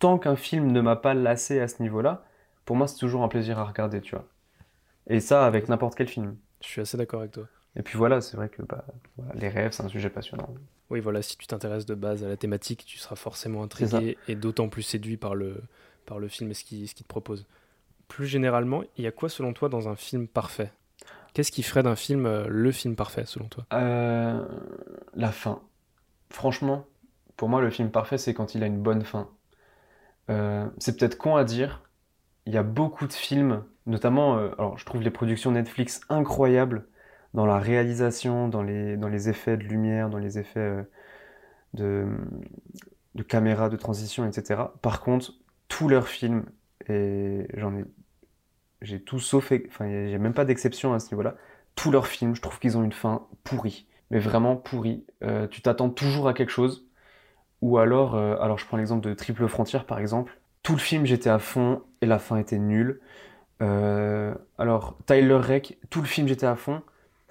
tant 0.00 0.18
qu'un 0.18 0.36
film 0.36 0.70
ne 0.70 0.82
m'a 0.82 0.94
pas 0.94 1.14
lassé 1.14 1.60
à 1.60 1.66
ce 1.66 1.80
niveau-là, 1.80 2.26
pour 2.66 2.76
moi, 2.76 2.86
c'est 2.86 2.98
toujours 2.98 3.22
un 3.22 3.28
plaisir 3.28 3.58
à 3.58 3.64
regarder, 3.64 4.02
tu 4.02 4.14
vois. 4.14 4.26
Et 5.06 5.20
ça, 5.20 5.46
avec 5.46 5.70
n'importe 5.70 5.94
quel 5.94 6.08
film. 6.08 6.36
Je 6.60 6.66
suis 6.66 6.82
assez 6.82 6.98
d'accord 6.98 7.20
avec 7.20 7.32
toi. 7.32 7.44
Et 7.74 7.82
puis 7.82 7.96
voilà, 7.96 8.20
c'est 8.20 8.36
vrai 8.36 8.50
que 8.50 8.60
bah, 8.60 8.84
les 9.32 9.48
rêves, 9.48 9.72
c'est 9.72 9.82
un 9.82 9.88
sujet 9.88 10.10
passionnant. 10.10 10.52
Oui, 10.90 11.00
voilà, 11.00 11.22
si 11.22 11.38
tu 11.38 11.46
t'intéresses 11.46 11.86
de 11.86 11.94
base 11.94 12.22
à 12.22 12.28
la 12.28 12.36
thématique, 12.36 12.84
tu 12.84 12.98
seras 12.98 13.16
forcément 13.16 13.62
intrigué 13.62 14.18
et 14.28 14.34
d'autant 14.34 14.68
plus 14.68 14.82
séduit 14.82 15.16
par 15.16 15.34
le, 15.34 15.62
par 16.04 16.18
le 16.18 16.28
film 16.28 16.50
et 16.50 16.54
ce 16.54 16.64
qu'il 16.64 16.86
te 16.92 17.02
propose. 17.02 17.46
Plus 18.08 18.26
généralement, 18.26 18.82
il 18.98 19.04
y 19.04 19.06
a 19.06 19.10
quoi 19.10 19.30
selon 19.30 19.54
toi 19.54 19.70
dans 19.70 19.88
un 19.88 19.96
film 19.96 20.28
parfait? 20.28 20.70
Qu'est-ce 21.32 21.50
qui 21.50 21.62
ferait 21.62 21.82
d'un 21.82 21.96
film 21.96 22.26
euh, 22.26 22.46
le 22.46 22.72
film 22.72 22.94
parfait 22.94 23.24
selon 23.24 23.48
toi? 23.48 23.64
Euh, 23.72 24.44
La 25.14 25.32
fin. 25.32 25.62
Franchement, 26.30 26.86
pour 27.36 27.48
moi, 27.48 27.60
le 27.60 27.70
film 27.70 27.90
parfait, 27.90 28.18
c'est 28.18 28.34
quand 28.34 28.54
il 28.54 28.62
a 28.62 28.66
une 28.66 28.80
bonne 28.80 29.04
fin. 29.04 29.28
Euh, 30.30 30.68
c'est 30.78 30.98
peut-être 30.98 31.18
con 31.18 31.36
à 31.36 31.44
dire. 31.44 31.82
Il 32.46 32.54
y 32.54 32.58
a 32.58 32.62
beaucoup 32.62 33.06
de 33.06 33.12
films, 33.12 33.64
notamment, 33.86 34.36
alors 34.38 34.78
je 34.78 34.84
trouve 34.84 35.02
les 35.02 35.10
productions 35.10 35.52
Netflix 35.52 36.00
incroyables 36.08 36.88
dans 37.34 37.46
la 37.46 37.58
réalisation, 37.58 38.48
dans 38.48 38.62
les, 38.62 39.28
effets 39.28 39.56
de 39.56 39.64
lumière, 39.64 40.10
dans 40.10 40.18
les 40.18 40.38
effets 40.38 40.84
de, 41.74 42.06
de 43.14 43.22
caméra, 43.22 43.68
de 43.68 43.76
transition, 43.76 44.26
etc. 44.26 44.62
Par 44.82 45.00
contre, 45.00 45.34
tous 45.68 45.88
leurs 45.88 46.08
films, 46.08 46.46
et 46.88 47.46
j'en 47.54 47.76
ai 47.76 47.84
j'ai 48.82 49.00
tout 49.02 49.18
sauf, 49.18 49.52
enfin, 49.68 49.88
j'ai 49.88 50.18
même 50.18 50.34
pas 50.34 50.44
d'exception 50.44 50.94
à 50.94 51.00
ce 51.00 51.10
niveau-là. 51.10 51.36
Tous 51.74 51.90
leurs 51.90 52.06
films, 52.06 52.34
je 52.34 52.40
trouve 52.40 52.58
qu'ils 52.58 52.78
ont 52.78 52.82
une 52.82 52.92
fin 52.92 53.26
pourrie, 53.44 53.86
mais 54.10 54.18
vraiment 54.18 54.56
pourrie. 54.56 55.04
Euh, 55.22 55.46
tu 55.46 55.62
t'attends 55.62 55.90
toujours 55.90 56.28
à 56.28 56.34
quelque 56.34 56.50
chose, 56.50 56.86
ou 57.62 57.78
alors, 57.78 58.14
euh, 58.14 58.36
alors 58.40 58.58
je 58.58 58.66
prends 58.66 58.76
l'exemple 58.76 59.06
de 59.06 59.14
Triple 59.14 59.46
Frontière 59.48 59.84
par 59.86 59.98
exemple. 59.98 60.38
Tout 60.62 60.72
le 60.72 60.78
film, 60.78 61.06
j'étais 61.06 61.30
à 61.30 61.38
fond 61.38 61.82
et 62.00 62.06
la 62.06 62.18
fin 62.18 62.36
était 62.36 62.58
nulle. 62.58 63.00
Euh, 63.62 64.34
alors 64.58 64.96
Tyler 65.06 65.36
Reck, 65.36 65.78
tout 65.90 66.00
le 66.00 66.06
film, 66.06 66.28
j'étais 66.28 66.46
à 66.46 66.56
fond. 66.56 66.82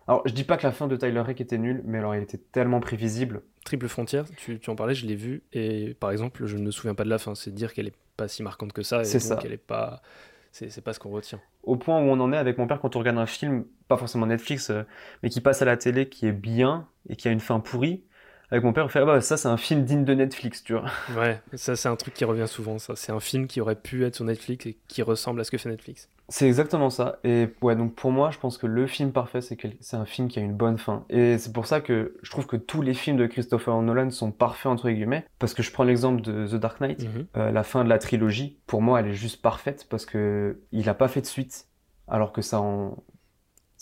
Alors 0.07 0.23
je 0.25 0.33
dis 0.33 0.43
pas 0.43 0.57
que 0.57 0.63
la 0.63 0.71
fin 0.71 0.87
de 0.87 0.95
Tyler 0.95 1.21
Reck 1.21 1.41
était 1.41 1.57
nulle, 1.57 1.81
mais 1.85 1.99
alors 1.99 2.15
il 2.15 2.23
était 2.23 2.39
tellement 2.51 2.79
prévisible. 2.79 3.41
Triple 3.65 3.87
Frontière, 3.87 4.25
tu, 4.37 4.59
tu 4.59 4.69
en 4.69 4.75
parlais, 4.75 4.95
je 4.95 5.05
l'ai 5.05 5.15
vu 5.15 5.43
et 5.53 5.95
par 5.99 6.11
exemple, 6.11 6.45
je 6.45 6.57
ne 6.57 6.63
me 6.63 6.71
souviens 6.71 6.95
pas 6.95 7.03
de 7.03 7.09
la 7.09 7.19
fin. 7.19 7.35
C'est 7.35 7.53
dire 7.53 7.73
qu'elle 7.73 7.87
est 7.87 7.97
pas 8.17 8.27
si 8.27 8.41
marquante 8.41 8.73
que 8.73 8.81
ça 8.81 9.01
et 9.01 9.03
donc 9.03 9.21
ça. 9.21 9.39
elle 9.43 9.51
est 9.51 9.57
pas 9.57 10.01
c'est 10.51 10.83
pas 10.83 10.93
ce 10.93 10.99
qu'on 10.99 11.09
retient. 11.09 11.39
Au 11.63 11.75
point 11.75 11.99
où 11.99 12.03
on 12.03 12.19
en 12.19 12.33
est 12.33 12.37
avec 12.37 12.57
mon 12.57 12.67
père 12.67 12.79
quand 12.79 12.95
on 12.95 12.99
regarde 12.99 13.17
un 13.17 13.25
film, 13.25 13.65
pas 13.87 13.97
forcément 13.97 14.25
Netflix, 14.25 14.69
euh, 14.69 14.83
mais 15.23 15.29
qui 15.29 15.41
passe 15.41 15.61
à 15.61 15.65
la 15.65 15.77
télé, 15.77 16.09
qui 16.09 16.27
est 16.27 16.31
bien 16.31 16.87
et 17.07 17.15
qui 17.15 17.27
a 17.27 17.31
une 17.31 17.39
fin 17.39 17.59
pourrie, 17.59 18.03
avec 18.51 18.63
mon 18.63 18.73
père, 18.73 18.85
on 18.85 18.89
fait 18.89 18.99
ah 18.99 19.05
bah 19.05 19.21
ça 19.21 19.37
c'est 19.37 19.47
un 19.47 19.57
film 19.57 19.83
digne 19.83 20.05
de 20.05 20.13
Netflix, 20.13 20.63
tu 20.63 20.73
vois. 20.73 20.85
Ouais, 21.17 21.41
ça 21.53 21.75
c'est 21.75 21.89
un 21.89 21.95
truc 21.95 22.13
qui 22.13 22.25
revient 22.25 22.47
souvent, 22.47 22.79
ça. 22.79 22.95
C'est 22.95 23.11
un 23.11 23.19
film 23.19 23.47
qui 23.47 23.61
aurait 23.61 23.75
pu 23.75 24.05
être 24.05 24.15
sur 24.15 24.25
Netflix 24.25 24.65
et 24.65 24.77
qui 24.87 25.01
ressemble 25.01 25.41
à 25.41 25.43
ce 25.43 25.51
que 25.51 25.57
fait 25.57 25.69
Netflix. 25.69 26.09
C'est 26.29 26.47
exactement 26.47 26.89
ça. 26.89 27.19
Et 27.23 27.49
ouais, 27.61 27.75
donc 27.75 27.95
pour 27.95 28.11
moi, 28.11 28.29
je 28.31 28.37
pense 28.37 28.57
que 28.57 28.67
le 28.67 28.85
film 28.87 29.11
parfait, 29.11 29.41
c'est 29.41 29.57
c'est 29.81 29.97
un 29.97 30.05
film 30.05 30.27
qui 30.27 30.39
a 30.39 30.43
une 30.43 30.53
bonne 30.53 30.77
fin. 30.77 31.03
Et 31.09 31.37
c'est 31.37 31.51
pour 31.51 31.65
ça 31.65 31.81
que 31.81 32.17
je 32.21 32.31
trouve 32.31 32.45
que 32.45 32.55
tous 32.55 32.81
les 32.81 32.93
films 32.93 33.17
de 33.17 33.25
Christopher 33.25 33.81
Nolan 33.81 34.11
sont 34.11 34.31
parfaits 34.31 34.67
entre 34.67 34.89
guillemets. 34.89 35.25
Parce 35.39 35.53
que 35.53 35.63
je 35.63 35.71
prends 35.71 35.83
l'exemple 35.83 36.21
de 36.21 36.47
The 36.47 36.55
Dark 36.55 36.81
Knight, 36.81 37.03
mhm. 37.03 37.27
euh, 37.37 37.51
la 37.51 37.63
fin 37.63 37.83
de 37.83 37.89
la 37.89 37.97
trilogie. 37.97 38.59
Pour 38.67 38.81
moi, 38.81 38.99
elle 38.99 39.07
est 39.07 39.13
juste 39.13 39.41
parfaite 39.41 39.87
parce 39.89 40.05
que 40.05 40.59
il 40.71 40.87
a 40.89 40.93
pas 40.93 41.07
fait 41.07 41.21
de 41.21 41.25
suite, 41.25 41.67
alors 42.07 42.31
que 42.31 42.41
ça 42.41 42.61
en 42.61 42.97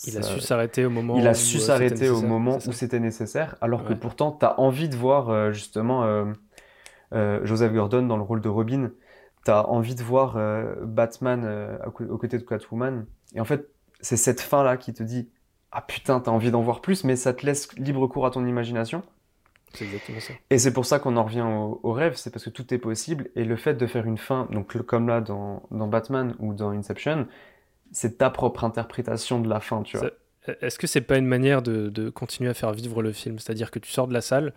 il 0.06 0.16
a 0.16 0.22
su 0.22 0.40
s'arrêter 0.40 0.84
au 0.84 0.90
moment. 0.90 1.16
Il 1.16 1.26
a 1.26 1.34
su 1.34 1.56
euh, 1.56 1.60
s'arrêter 1.60 2.08
au 2.08 2.22
moment 2.22 2.58
où 2.66 2.72
c'était 2.72 3.00
nécessaire, 3.00 3.56
alors 3.60 3.84
que 3.84 3.94
pourtant, 3.94 4.32
tu 4.32 4.46
as 4.46 4.58
envie 4.60 4.88
de 4.88 4.96
voir 4.96 5.30
euh, 5.30 5.52
justement 5.52 6.24
Joseph 7.12 7.72
Gordon 7.72 8.02
dans 8.02 8.16
le 8.16 8.22
rôle 8.22 8.40
de 8.40 8.48
Robin 8.48 8.90
t'as 9.48 9.62
envie 9.62 9.94
de 9.94 10.02
voir 10.02 10.36
euh, 10.36 10.74
Batman 10.82 11.42
euh, 11.44 11.78
aux 11.86 12.18
côtés 12.18 12.36
de 12.36 12.42
Catwoman. 12.42 13.06
Et 13.34 13.40
en 13.40 13.46
fait, 13.46 13.68
c'est 14.00 14.18
cette 14.18 14.42
fin-là 14.42 14.76
qui 14.76 14.92
te 14.92 15.02
dit 15.02 15.30
Ah 15.72 15.80
putain, 15.80 16.20
t'as 16.20 16.30
envie 16.30 16.50
d'en 16.50 16.60
voir 16.60 16.82
plus, 16.82 17.02
mais 17.04 17.16
ça 17.16 17.32
te 17.32 17.46
laisse 17.46 17.74
libre 17.78 18.06
cours 18.08 18.26
à 18.26 18.30
ton 18.30 18.46
imagination. 18.46 19.02
C'est 19.72 19.86
exactement 19.86 20.20
ça. 20.20 20.34
Et 20.50 20.58
c'est 20.58 20.72
pour 20.74 20.84
ça 20.84 20.98
qu'on 20.98 21.16
en 21.16 21.24
revient 21.24 21.46
au, 21.46 21.92
rêve, 21.92 22.14
c'est 22.16 22.30
parce 22.30 22.44
que 22.44 22.50
tout 22.50 22.74
est 22.74 22.78
possible. 22.78 23.30
Et 23.36 23.44
le 23.44 23.56
fait 23.56 23.72
de 23.72 23.86
faire 23.86 24.04
une 24.04 24.18
fin, 24.18 24.48
donc 24.50 24.76
comme 24.82 25.08
là 25.08 25.22
dans, 25.22 25.62
Batman 25.70 26.34
ou 26.38 26.52
dans 26.52 26.70
Inception, 26.70 27.26
c'est 27.92 28.18
ta 28.18 28.30
propre 28.30 28.64
interprétation 28.64 29.40
de 29.40 29.48
la 29.48 29.60
fin, 29.60 29.82
tu 29.82 29.96
vois. 29.96 30.10
Est-ce 30.62 30.78
que 30.78 30.86
c'est 30.86 31.02
pas 31.02 31.18
une 31.18 31.26
manière 31.26 31.60
de, 31.60 31.88
de, 31.90 32.08
continuer 32.08 32.48
à 32.48 32.54
faire 32.54 32.72
vivre 32.72 33.02
le 33.02 33.12
film? 33.12 33.38
C'est-à-dire 33.38 33.70
que 33.70 33.78
tu 33.78 33.90
sors 33.90 34.08
de 34.08 34.14
la 34.14 34.22
salle, 34.22 34.54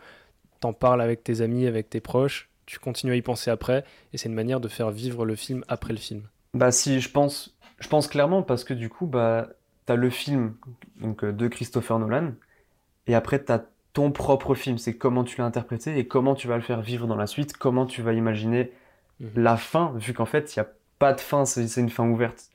t'en 0.62 0.74
parles 0.74 1.02
avec 1.02 1.24
tes 1.24 1.42
amis, 1.42 1.68
avec 1.68 1.90
tes 1.90 2.00
proches, 2.00 2.50
tu 2.66 2.80
continues 2.80 3.14
à 3.14 3.16
y 3.16 3.22
penser 3.22 3.52
après, 3.52 3.84
et 4.14 4.18
c'est 4.18 4.30
une 4.30 4.36
manière 4.36 4.62
de 4.62 4.70
faire 4.70 4.92
vivre 4.92 5.26
le 5.26 5.36
film 5.36 5.66
après 5.68 5.92
le 5.92 6.00
film. 6.00 6.24
Bah 6.54 6.72
si, 6.72 7.02
je 7.02 7.10
pense, 7.10 7.58
je 7.80 7.88
pense 7.88 8.08
clairement 8.08 8.44
parce 8.44 8.64
que 8.64 8.74
du 8.74 8.88
coup, 8.88 9.08
bah, 9.08 9.50
t'as 9.86 9.96
le 9.96 10.10
film 10.10 10.56
donc, 11.02 11.24
euh, 11.24 11.34
de 11.34 11.48
Christopher 11.48 12.00
Nolan, 12.00 12.34
et 13.08 13.16
après 13.16 13.40
t'as 13.40 13.64
ton 13.94 14.12
propre 14.12 14.56
film, 14.56 14.78
c'est 14.78 14.96
comment 14.96 15.24
tu 15.24 15.38
l'as 15.40 15.46
interprété 15.46 15.98
et 15.98 16.08
comment 16.08 16.36
tu 16.36 16.48
vas 16.48 16.56
le 16.56 16.62
faire 16.62 16.82
vivre 16.82 17.08
dans 17.08 17.18
la 17.18 17.28
suite, 17.28 17.58
comment 17.58 17.86
tu 17.86 18.02
vas 18.02 18.14
imaginer 18.14 18.72
mhm. 19.20 19.32
la 19.36 19.58
fin, 19.58 19.94
vu 19.98 20.14
qu'en 20.14 20.26
fait, 20.26 20.56
il 20.56 20.60
n'y 20.60 20.66
a 20.66 20.70
pas 21.00 21.14
de 21.14 21.20
fin, 21.20 21.46
c'est 21.46 21.66
une 21.78 21.90
fin 21.90 22.08
ouverte. 22.08 22.52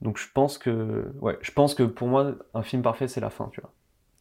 Donc 0.00 0.18
je 0.18 0.26
pense 0.32 0.58
que, 0.58 1.10
ouais, 1.20 1.38
je 1.42 1.50
pense 1.52 1.74
que 1.74 1.82
pour 1.82 2.08
moi, 2.08 2.34
un 2.54 2.62
film 2.62 2.82
parfait, 2.82 3.08
c'est 3.08 3.20
la 3.20 3.30
fin, 3.30 3.48
tu 3.52 3.60
vois. 3.60 3.72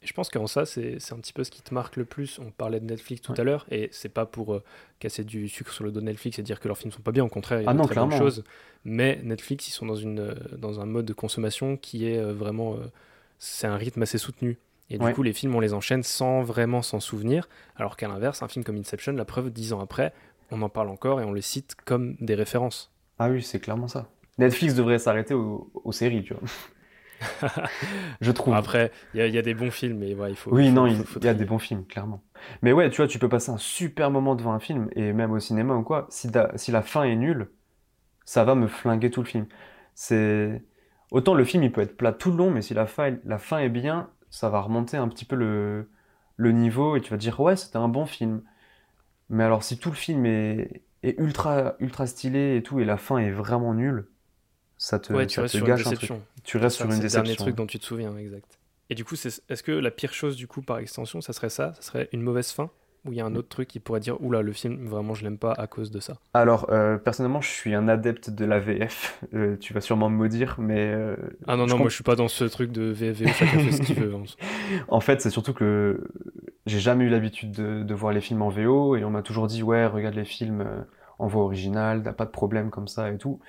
je 0.02 0.14
pense 0.14 0.30
qu'en 0.30 0.48
ça, 0.48 0.66
c'est 0.66 0.98
un 1.12 1.18
petit 1.18 1.34
peu 1.34 1.44
ce 1.44 1.52
qui 1.52 1.62
te 1.62 1.74
marque 1.74 1.98
le 1.98 2.06
plus. 2.06 2.40
On 2.40 2.50
parlait 2.52 2.80
de 2.80 2.86
Netflix 2.86 3.22
tout 3.22 3.34
à 3.38 3.44
l'heure, 3.44 3.66
et 3.70 3.90
c'est 3.92 4.10
pas 4.10 4.26
pour 4.26 4.54
euh, 4.56 4.64
casser 5.00 5.24
du 5.24 5.48
sucre 5.50 5.72
sur 5.74 5.84
le 5.84 5.92
dos 5.92 6.00
de 6.00 6.06
Netflix 6.06 6.40
et 6.40 6.44
dire 6.44 6.60
que 6.60 6.68
leurs 6.68 6.78
films 6.78 6.92
sont 6.92 7.02
pas 7.02 7.12
bien, 7.12 7.24
au 7.26 7.30
contraire, 7.30 7.62
il 7.62 7.66
y 7.66 7.68
a 7.68 7.72
ah 7.72 7.74
très 7.76 7.96
bonnes 7.96 8.10
clairement. 8.10 8.18
choses. 8.18 8.44
Mais 8.86 9.20
Netflix, 9.24 9.68
ils 9.68 9.72
sont 9.72 9.86
dans, 9.86 9.96
une, 9.96 10.20
euh, 10.20 10.34
dans 10.58 10.80
un 10.80 10.86
mode 10.86 11.06
de 11.06 11.14
consommation 11.14 11.78
qui 11.78 12.08
est 12.08 12.18
euh, 12.20 12.34
vraiment. 12.34 12.78
c'est 13.40 13.68
un 13.68 13.76
rythme 13.78 14.02
assez 14.02 14.18
soutenu. 14.18 14.58
Et 14.90 14.98
du 14.98 15.04
Ouais. 15.06 15.14
coup, 15.14 15.22
les 15.24 15.34
films, 15.34 15.54
on 15.56 15.60
les 15.60 15.74
enchaîne 15.74 16.02
sans 16.04 16.42
vraiment 16.44 16.82
s'en 16.82 17.00
souvenir. 17.02 17.50
Alors 17.76 17.98
qu'à 17.98 18.08
l'inverse, 18.08 18.42
un 18.42 18.48
film 18.48 18.64
comme 18.64 18.78
Inception, 18.78 19.12
la 19.14 19.26
preuve, 19.26 19.50
dix 19.52 19.74
ans 19.74 19.82
après, 19.82 20.14
on 20.50 20.62
en 20.62 20.70
parle 20.70 20.88
encore 20.90 21.20
et 21.22 21.26
on 21.26 21.34
le 21.34 21.42
cite 21.42 21.76
comme 21.86 22.16
des 22.22 22.36
références. 22.36 22.90
Ah 23.20 23.30
oui, 23.30 23.44
c'est 23.44 23.60
clairement 23.60 23.88
ça. 23.90 24.08
Netflix 24.38 24.76
devrait 24.76 25.00
s'arrêter 25.00 25.34
aux, 25.34 25.72
aux 25.84 25.92
séries, 25.92 26.24
tu 26.24 26.34
vois. 26.34 26.44
Je 28.22 28.32
trouve. 28.32 28.54
Après, 28.56 28.92
il 29.14 29.20
y, 29.20 29.22
a- 29.22 29.28
il 29.28 29.34
y 29.34 29.38
a 29.38 29.42
des 29.42 29.54
bons 29.54 29.72
films, 29.72 29.98
mais 30.00 30.14
ouais, 30.16 30.32
il 30.32 30.36
faut. 30.38 30.52
Oui, 30.52 30.64
faut- 30.64 30.72
non, 30.72 30.88
il 30.88 31.26
y 31.26 31.28
a 31.28 31.34
des 31.34 31.44
bons 31.46 31.60
films, 31.60 31.86
clairement. 31.86 32.24
Mais 32.62 32.72
ouais, 32.72 32.90
tu 32.90 32.98
vois, 32.98 33.08
tu 33.08 33.20
peux 33.20 33.28
passer 33.28 33.52
un 33.52 33.58
super 33.58 34.12
moment 34.12 34.36
devant 34.36 34.54
un 34.54 34.60
film, 34.60 34.90
et 34.96 35.12
même 35.12 35.32
au 35.32 35.40
cinéma 35.40 35.76
ou 35.76 35.84
quoi, 35.84 36.08
si, 36.10 36.30
la 36.32 36.82
fin 36.82 37.04
est 37.04 37.16
nulle, 37.18 37.50
ça 38.26 38.44
va 38.46 38.56
me 38.56 38.68
flinguer 38.68 39.12
tout 39.12 39.22
le 39.22 39.28
film. 39.28 39.48
C'est... 39.96 40.64
Autant 41.12 41.36
le 41.36 41.46
film, 41.46 41.64
il 41.64 41.72
peut 41.74 41.82
être 41.82 41.98
plat 41.98 42.14
tout 42.14 42.32
le 42.32 42.38
long, 42.38 42.52
mais 42.52 42.62
si 42.64 42.74
la 42.76 42.88
fin, 42.88 43.18
la 43.26 43.40
fin 43.40 43.60
est 43.60 43.70
bien, 43.70 44.10
ça 44.30 44.50
va 44.50 44.62
remonter 44.62 44.98
un 44.98 45.08
petit 45.10 45.26
peu 45.26 45.36
le, 45.38 45.90
le 46.38 46.52
niveau, 46.54 46.96
et 46.98 47.02
tu 47.02 47.12
vas 47.12 47.18
dire, 47.18 47.40
ouais, 47.42 47.56
c'était 47.58 47.78
un 47.78 47.90
bon 47.90 48.06
film. 48.06 48.44
Mais 49.30 49.44
alors, 49.44 49.64
si 49.64 49.78
tout 49.80 49.90
le 49.90 49.96
film 49.96 50.26
est, 50.26 50.84
est 51.04 51.20
ultra, 51.20 51.76
ultra 51.80 52.08
stylé 52.08 52.58
et 52.58 52.64
tout, 52.64 52.80
et 52.80 52.86
la 52.86 52.98
fin 52.98 53.18
est 53.20 53.32
vraiment 53.32 53.74
nulle, 53.74 54.08
ça 54.78 55.00
te, 55.00 55.14
Ouais, 55.14 55.26
tu 55.26 55.40
ça 55.40 55.42
restes 55.42 55.54
te 55.54 55.58
sur 55.58 55.68
une 55.68 55.76
gâche 55.76 55.88
un 55.88 55.94
truc. 55.94 56.12
déception. 56.12 56.22
Tu 56.44 56.58
restes 56.58 56.78
Ça, 56.78 56.82
sur 56.82 56.90
c'est 56.90 56.96
une 56.96 57.02
le 57.04 57.10
dernier 57.10 57.30
déception. 57.30 57.44
truc 57.44 57.56
dont 57.56 57.68
tu 57.68 57.80
te 57.80 57.86
souviens, 57.86 58.16
exact. 58.18 58.60
Et 58.90 58.96
du 58.96 59.04
coup, 59.04 59.16
c'est- 59.16 59.42
est-ce 59.50 59.64
que 59.64 59.72
la 59.72 59.92
pire 59.92 60.14
chose, 60.14 60.36
du 60.36 60.48
coup, 60.48 60.62
par 60.62 60.80
extension, 60.80 61.22
ça 61.22 61.34
serait 61.34 61.50
ça? 61.50 61.74
Ça 61.76 61.82
serait 61.82 62.10
une 62.14 62.22
mauvaise 62.22 62.52
fin? 62.52 62.70
Ou 63.06 63.14
il 63.14 63.18
y 63.18 63.22
a 63.22 63.26
un 63.26 63.36
autre 63.36 63.50
truc 63.50 63.68
qui 63.68 63.80
pourrait 63.80 64.00
dire, 64.00 64.22
oula, 64.22 64.42
le 64.42 64.54
film, 64.54 64.88
vraiment, 64.88 65.14
je 65.14 65.24
l'aime 65.24 65.38
pas 65.38 65.54
à 65.54 65.68
cause 65.68 65.92
de 65.92 66.00
ça? 66.00 66.18
Alors, 66.34 66.70
euh, 66.72 66.98
personnellement, 66.98 67.42
je 67.42 67.50
suis 67.50 67.74
un 67.74 67.88
adepte 67.88 68.30
de 68.30 68.46
la 68.46 68.60
VF. 68.60 69.24
Euh, 69.34 69.58
tu 69.58 69.74
vas 69.74 69.82
sûrement 69.82 70.10
me 70.10 70.16
maudire, 70.18 70.56
mais 70.60 70.92
euh, 70.94 71.16
Ah 71.48 71.56
non, 71.56 71.66
non, 71.68 71.78
moi, 71.80 71.90
je 71.90 71.96
suis 71.96 72.04
pas 72.04 72.16
dans 72.16 72.28
ce 72.28 72.44
truc 72.44 72.72
de 72.72 72.84
VFV 72.92 73.28
où 73.28 73.34
chacun 73.34 73.58
fait 73.58 73.72
ce 73.72 73.82
qu'il 73.82 73.96
veut. 73.96 74.14
en 74.88 75.00
fait, 75.00 75.22
c'est 75.22 75.30
surtout 75.30 75.54
que 75.54 76.08
j'ai 76.66 76.80
jamais 76.80 77.06
eu 77.06 77.10
l'habitude 77.10 77.52
de, 77.52 77.84
de 77.84 77.94
voir 77.94 78.14
les 78.14 78.22
films 78.22 78.42
en 78.42 78.50
VO 78.50 78.96
et 78.96 79.04
on 79.04 79.10
m'a 79.10 79.22
toujours 79.24 79.48
dit, 79.48 79.64
ouais, 79.64 79.86
regarde 79.88 80.16
les 80.16 80.26
films 80.26 80.86
en 81.20 81.28
voix 81.28 81.44
originale, 81.44 82.04
t'as 82.04 82.14
pas 82.14 82.26
de 82.26 82.32
problème 82.32 82.70
comme 82.70 82.88
ça 82.88 83.12
et 83.12 83.18
tout. 83.18 83.40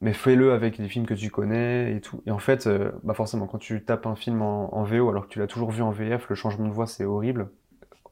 Mais 0.00 0.12
fais-le 0.12 0.52
avec 0.52 0.78
les 0.78 0.88
films 0.88 1.06
que 1.06 1.14
tu 1.14 1.30
connais 1.30 1.96
et 1.96 2.00
tout. 2.00 2.22
Et 2.26 2.30
en 2.30 2.38
fait, 2.38 2.66
euh, 2.66 2.92
bah 3.02 3.14
forcément, 3.14 3.46
quand 3.46 3.58
tu 3.58 3.84
tapes 3.84 4.06
un 4.06 4.14
film 4.14 4.42
en, 4.42 4.74
en 4.74 4.84
VO 4.84 5.08
alors 5.08 5.24
que 5.24 5.32
tu 5.32 5.40
l'as 5.40 5.48
toujours 5.48 5.72
vu 5.72 5.82
en 5.82 5.90
VF, 5.90 6.28
le 6.28 6.36
changement 6.36 6.68
de 6.68 6.72
voix, 6.72 6.86
c'est 6.86 7.04
horrible. 7.04 7.50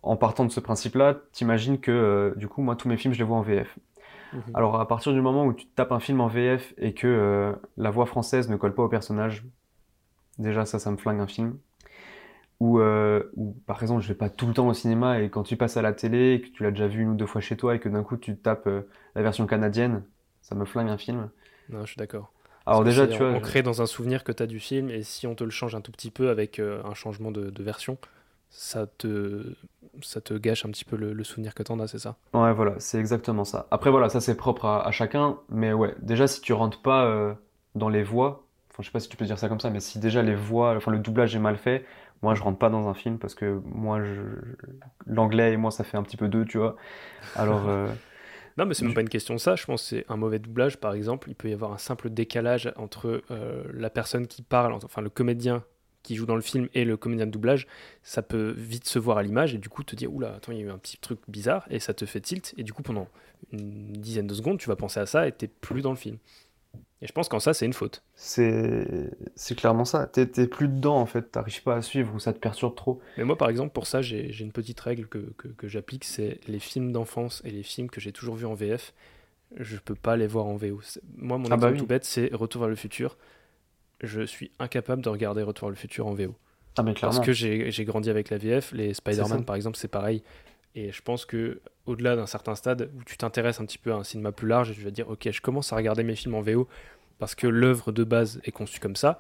En 0.02 0.16
partant 0.16 0.44
de 0.44 0.50
ce 0.50 0.60
principe-là, 0.60 1.16
t'imagines 1.32 1.78
que, 1.78 1.92
euh, 1.92 2.34
du 2.36 2.48
coup, 2.48 2.60
moi, 2.62 2.76
tous 2.76 2.88
mes 2.88 2.96
films, 2.96 3.14
je 3.14 3.18
les 3.18 3.24
vois 3.24 3.36
en 3.36 3.42
VF. 3.42 3.78
Mhm. 4.32 4.42
Alors, 4.54 4.80
à 4.80 4.88
partir 4.88 5.12
du 5.12 5.20
moment 5.20 5.44
où 5.46 5.52
tu 5.52 5.66
tapes 5.66 5.92
un 5.92 6.00
film 6.00 6.20
en 6.20 6.26
VF 6.26 6.74
et 6.78 6.92
que 6.92 7.06
euh, 7.06 7.52
la 7.76 7.90
voix 7.90 8.06
française 8.06 8.48
ne 8.50 8.56
colle 8.56 8.74
pas 8.74 8.82
au 8.82 8.88
personnage, 8.88 9.44
déjà 10.38 10.64
ça, 10.64 10.80
ça 10.80 10.90
me 10.90 10.96
flingue 10.96 11.20
un 11.20 11.26
film. 11.28 11.56
Ou, 12.58 12.80
par 13.66 13.82
exemple, 13.82 14.00
je 14.00 14.08
vais 14.08 14.14
pas 14.14 14.30
tout 14.30 14.46
le 14.46 14.54
temps 14.54 14.66
au 14.66 14.72
cinéma 14.72 15.20
et 15.20 15.28
quand 15.28 15.42
tu 15.42 15.56
passes 15.58 15.76
à 15.76 15.82
la 15.82 15.92
télé, 15.92 16.34
et 16.34 16.40
que 16.40 16.48
tu 16.48 16.62
l'as 16.62 16.70
déjà 16.70 16.86
vu 16.88 17.02
une 17.02 17.10
ou 17.10 17.14
deux 17.14 17.26
fois 17.26 17.42
chez 17.42 17.54
toi 17.54 17.74
et 17.74 17.78
que 17.78 17.90
d'un 17.90 18.02
coup 18.02 18.16
tu 18.16 18.34
tapes 18.34 18.66
la 19.14 19.22
version 19.22 19.46
canadienne, 19.46 20.04
ça 20.40 20.54
me 20.54 20.64
flingue 20.64 20.88
un 20.88 20.96
film. 20.96 21.28
Non, 21.70 21.80
je 21.82 21.87
suis 21.92 21.99
d'accord. 21.99 22.32
Alors 22.66 22.82
Parce 22.82 22.96
déjà, 22.96 23.06
tu 23.06 23.18
vois, 23.23 23.32
ancré 23.32 23.62
dans 23.62 23.80
un 23.82 23.87
souvenir 23.87 24.25
que 24.25 24.32
tu 24.32 24.42
as 24.42 24.46
du 24.46 24.58
film, 24.58 24.90
et 24.90 25.02
si 25.02 25.26
on 25.26 25.35
te 25.35 25.44
le 25.44 25.50
change 25.50 25.75
un 25.75 25.80
tout 25.80 25.92
petit 25.92 26.11
peu 26.11 26.30
avec 26.30 26.58
euh, 26.58 26.82
un 26.85 26.94
changement 26.94 27.30
de, 27.30 27.50
de 27.50 27.62
version, 27.62 27.96
ça 28.50 28.87
te, 28.87 29.54
ça 30.02 30.20
te 30.20 30.35
gâche 30.35 30.64
un 30.64 30.70
petit 30.70 30.85
peu 30.85 30.96
le, 30.96 31.12
le 31.12 31.25
souvenir 31.25 31.54
que 31.54 31.62
t'en 31.62 31.78
as, 31.78 31.88
c'est 31.88 31.99
ça? 31.99 32.16
Ouais, 32.35 32.52
voilà, 32.52 32.75
c'est 32.78 32.99
exactement 32.99 33.44
ça. 33.44 33.66
Après, 33.70 33.90
voilà, 33.90 34.08
ça 34.08 34.20
c'est 34.20 34.37
propre 34.37 34.64
à, 34.64 34.87
à 34.87 34.90
chacun, 34.90 35.38
mais 35.49 35.73
ouais, 35.73 35.94
déjà 36.00 36.26
si 36.26 36.40
tu 36.40 36.52
rentres 36.52 36.82
pas 36.82 37.04
euh, 37.04 37.35
dans 37.76 37.88
les 37.88 38.02
voix, 38.02 38.44
enfin 38.70 38.82
je 38.82 38.87
sais 38.87 38.92
pas 38.92 39.00
si 39.00 39.08
tu 39.08 39.16
peux 39.16 39.25
dire 39.25 39.38
ça 39.38 39.49
comme 39.49 39.61
ça, 39.61 39.70
mais 39.70 39.80
si 39.80 39.99
déjà 39.99 40.23
les 40.23 40.35
voix, 40.35 40.75
enfin 40.76 40.90
le 40.90 40.99
doublage 40.99 41.37
est 41.37 41.40
mal 41.40 41.56
fait, 41.56 41.85
moi 42.23 42.35
je 42.35 42.42
rentre 42.42 42.58
pas 42.58 42.68
dans 42.70 42.88
un 42.88 42.94
film 42.94 43.18
parce 43.18 43.35
que 43.35 43.61
moi 43.64 44.02
je, 44.02 44.23
l'anglais 45.06 45.52
et 45.52 45.56
moi 45.56 45.70
ça 45.70 45.85
fait 45.85 45.96
un 45.96 46.02
petit 46.02 46.16
peu 46.16 46.28
deux, 46.28 46.44
tu 46.44 46.58
vois. 46.58 46.76
Alors, 47.35 47.68
euh, 47.68 47.88
Non, 48.56 48.64
mais 48.64 48.75
c'est 48.75 48.84
même 48.84 48.94
pas 48.94 49.02
une 49.02 49.08
question 49.08 49.34
de 49.34 49.40
ça. 49.40 49.54
Je 49.54 49.64
pense 49.64 49.82
que 49.82 49.88
c'est 49.88 50.04
un 50.08 50.16
mauvais 50.16 50.38
doublage, 50.38 50.78
par 50.78 50.94
exemple. 50.94 51.28
Il 51.28 51.34
peut 51.34 51.50
y 51.50 51.52
avoir 51.52 51.72
un 51.72 51.78
simple 51.78 52.08
décalage 52.08 52.72
entre 52.76 53.22
euh, 53.30 53.64
la 53.72 53.90
personne 53.90 54.26
qui 54.26 54.42
parle, 54.42 54.72
enfin 54.72 55.02
le 55.02 55.10
comédien 55.10 55.62
qui 56.02 56.14
joue 56.14 56.25
dans 56.25 56.36
le 56.36 56.40
film 56.40 56.68
et 56.72 56.84
le 56.84 56.96
comédien 56.96 57.26
de 57.26 57.32
doublage. 57.32 57.66
Ça 58.02 58.22
peut 58.22 58.54
vite 58.56 58.86
se 58.86 58.98
voir 58.98 59.18
à 59.18 59.22
l'image 59.22 59.54
et 59.54 59.58
du 59.58 59.68
coup 59.68 59.82
te 59.82 59.96
dire 59.96 60.12
oula, 60.14 60.34
attends, 60.36 60.52
il 60.52 60.58
y 60.58 60.62
a 60.62 60.64
eu 60.64 60.70
un 60.70 60.78
petit 60.78 60.98
truc 60.98 61.18
bizarre 61.26 61.66
et 61.68 61.80
ça 61.80 61.94
te 61.94 62.06
fait 62.06 62.20
tilt. 62.20 62.54
Et 62.56 62.62
du 62.62 62.72
coup, 62.72 62.82
pendant 62.82 63.08
une 63.52 63.92
dizaine 63.92 64.26
de 64.26 64.34
secondes, 64.34 64.58
tu 64.58 64.68
vas 64.68 64.76
penser 64.76 65.00
à 65.00 65.06
ça 65.06 65.26
et 65.26 65.32
t'es 65.32 65.48
plus 65.48 65.82
dans 65.82 65.90
le 65.90 65.96
film. 65.96 66.18
Et 67.02 67.06
je 67.06 67.12
pense 67.12 67.28
qu'en 67.28 67.40
ça, 67.40 67.52
c'est 67.52 67.66
une 67.66 67.73
faute. 67.75 68.02
c'est 68.14 69.54
clairement 69.56 69.85
ça. 69.85 70.06
T'es 70.06 70.26
plus 70.47 70.68
dedans 70.68 70.97
en 70.97 71.06
fait, 71.06 71.30
t'arrives 71.30 71.62
pas 71.62 71.76
à 71.76 71.83
suivre 71.83 72.14
ou 72.14 72.18
ça 72.18 72.33
te 72.33 72.38
perturbe 72.38 72.75
trop. 72.75 73.00
Mais 73.18 73.25
moi, 73.25 73.37
par 73.37 73.49
exemple, 73.50 73.73
pour 73.73 73.87
ça, 73.87 74.00
j'ai 74.02 74.35
une 74.40 74.52
petite 74.52 74.80
règle 74.80 75.06
que, 75.06 75.18
que, 75.37 75.49
que 75.49 75.68
j'applique 75.68 76.04
c'est 76.04 76.40
les 76.49 76.59
films 76.59 76.92
d'enfance 76.92 77.42
et 77.45 77.50
les 77.50 77.62
films 77.62 77.90
que 77.90 78.00
j'ai 78.00 78.12
toujours 78.12 78.37
vus 78.37 78.47
en 78.47 78.54
VF, 78.54 78.95
je 79.56 79.76
peux 79.76 79.95
pas 79.95 80.16
les 80.16 80.26
voir 80.26 80.47
en 80.47 80.56
VO. 80.56 80.80
Moi, 81.16 81.38
mon 81.38 81.50
Ah 81.50 81.56
bah 81.56 81.68
exemple 81.68 81.73
oui. 81.73 81.78
tout 81.78 81.87
bête, 81.87 82.04
c'est 82.04 82.30
Retour 82.33 82.62
vers 82.62 82.68
le 82.71 82.76
futur. 82.76 83.16
Je 84.02 84.23
suis 84.23 84.50
incapable 84.59 85.02
de 85.02 85.09
regarder 85.09 85.42
Retour 85.42 85.68
vers 85.68 85.71
le 85.71 85.76
futur 85.76 86.06
en 86.06 86.14
VO. 86.14 86.35
Ah 86.78 86.83
mais 86.83 86.92
Parce 86.92 87.18
clairement. 87.18 87.21
que 87.26 87.33
j'ai 87.33 87.85
grandi 87.85 88.11
avec 88.11 88.30
la 88.30 88.38
VF, 88.38 88.73
les. 88.73 88.95
Spider-Man 88.95 89.45
par 89.45 89.56
exemple, 89.56 89.76
c'est 89.78 89.88
pareil. 89.88 90.23
Et 90.76 90.92
je 90.92 91.02
pense 91.02 91.25
que 91.25 91.61
au-delà 91.87 92.16
d'un 92.16 92.26
certain 92.26 92.54
stade 92.54 92.90
où 92.97 93.02
tu 93.02 93.16
t'intéresses 93.16 93.61
un 93.61 93.64
petit 93.64 93.78
peu 93.78 93.92
à 93.92 93.97
un 93.97 94.04
cinéma 94.04 94.30
plus 94.30 94.47
large, 94.47 94.75
tu 94.75 94.83
vas 94.83 94.90
dire 94.90 95.09
ok, 95.09 95.30
je 95.30 95.40
commence 95.40 95.73
à 95.73 95.76
regarder 95.76 96.04
mes 96.04 96.14
films 96.14 96.35
en 96.35 96.42
VO 96.42 96.68
parce 97.18 97.35
que 97.35 97.47
l'œuvre 97.47 97.92
de 97.92 98.04
base 98.04 98.40
est 98.45 98.52
conçue 98.52 98.78
comme 98.78 98.95
ça, 98.95 99.18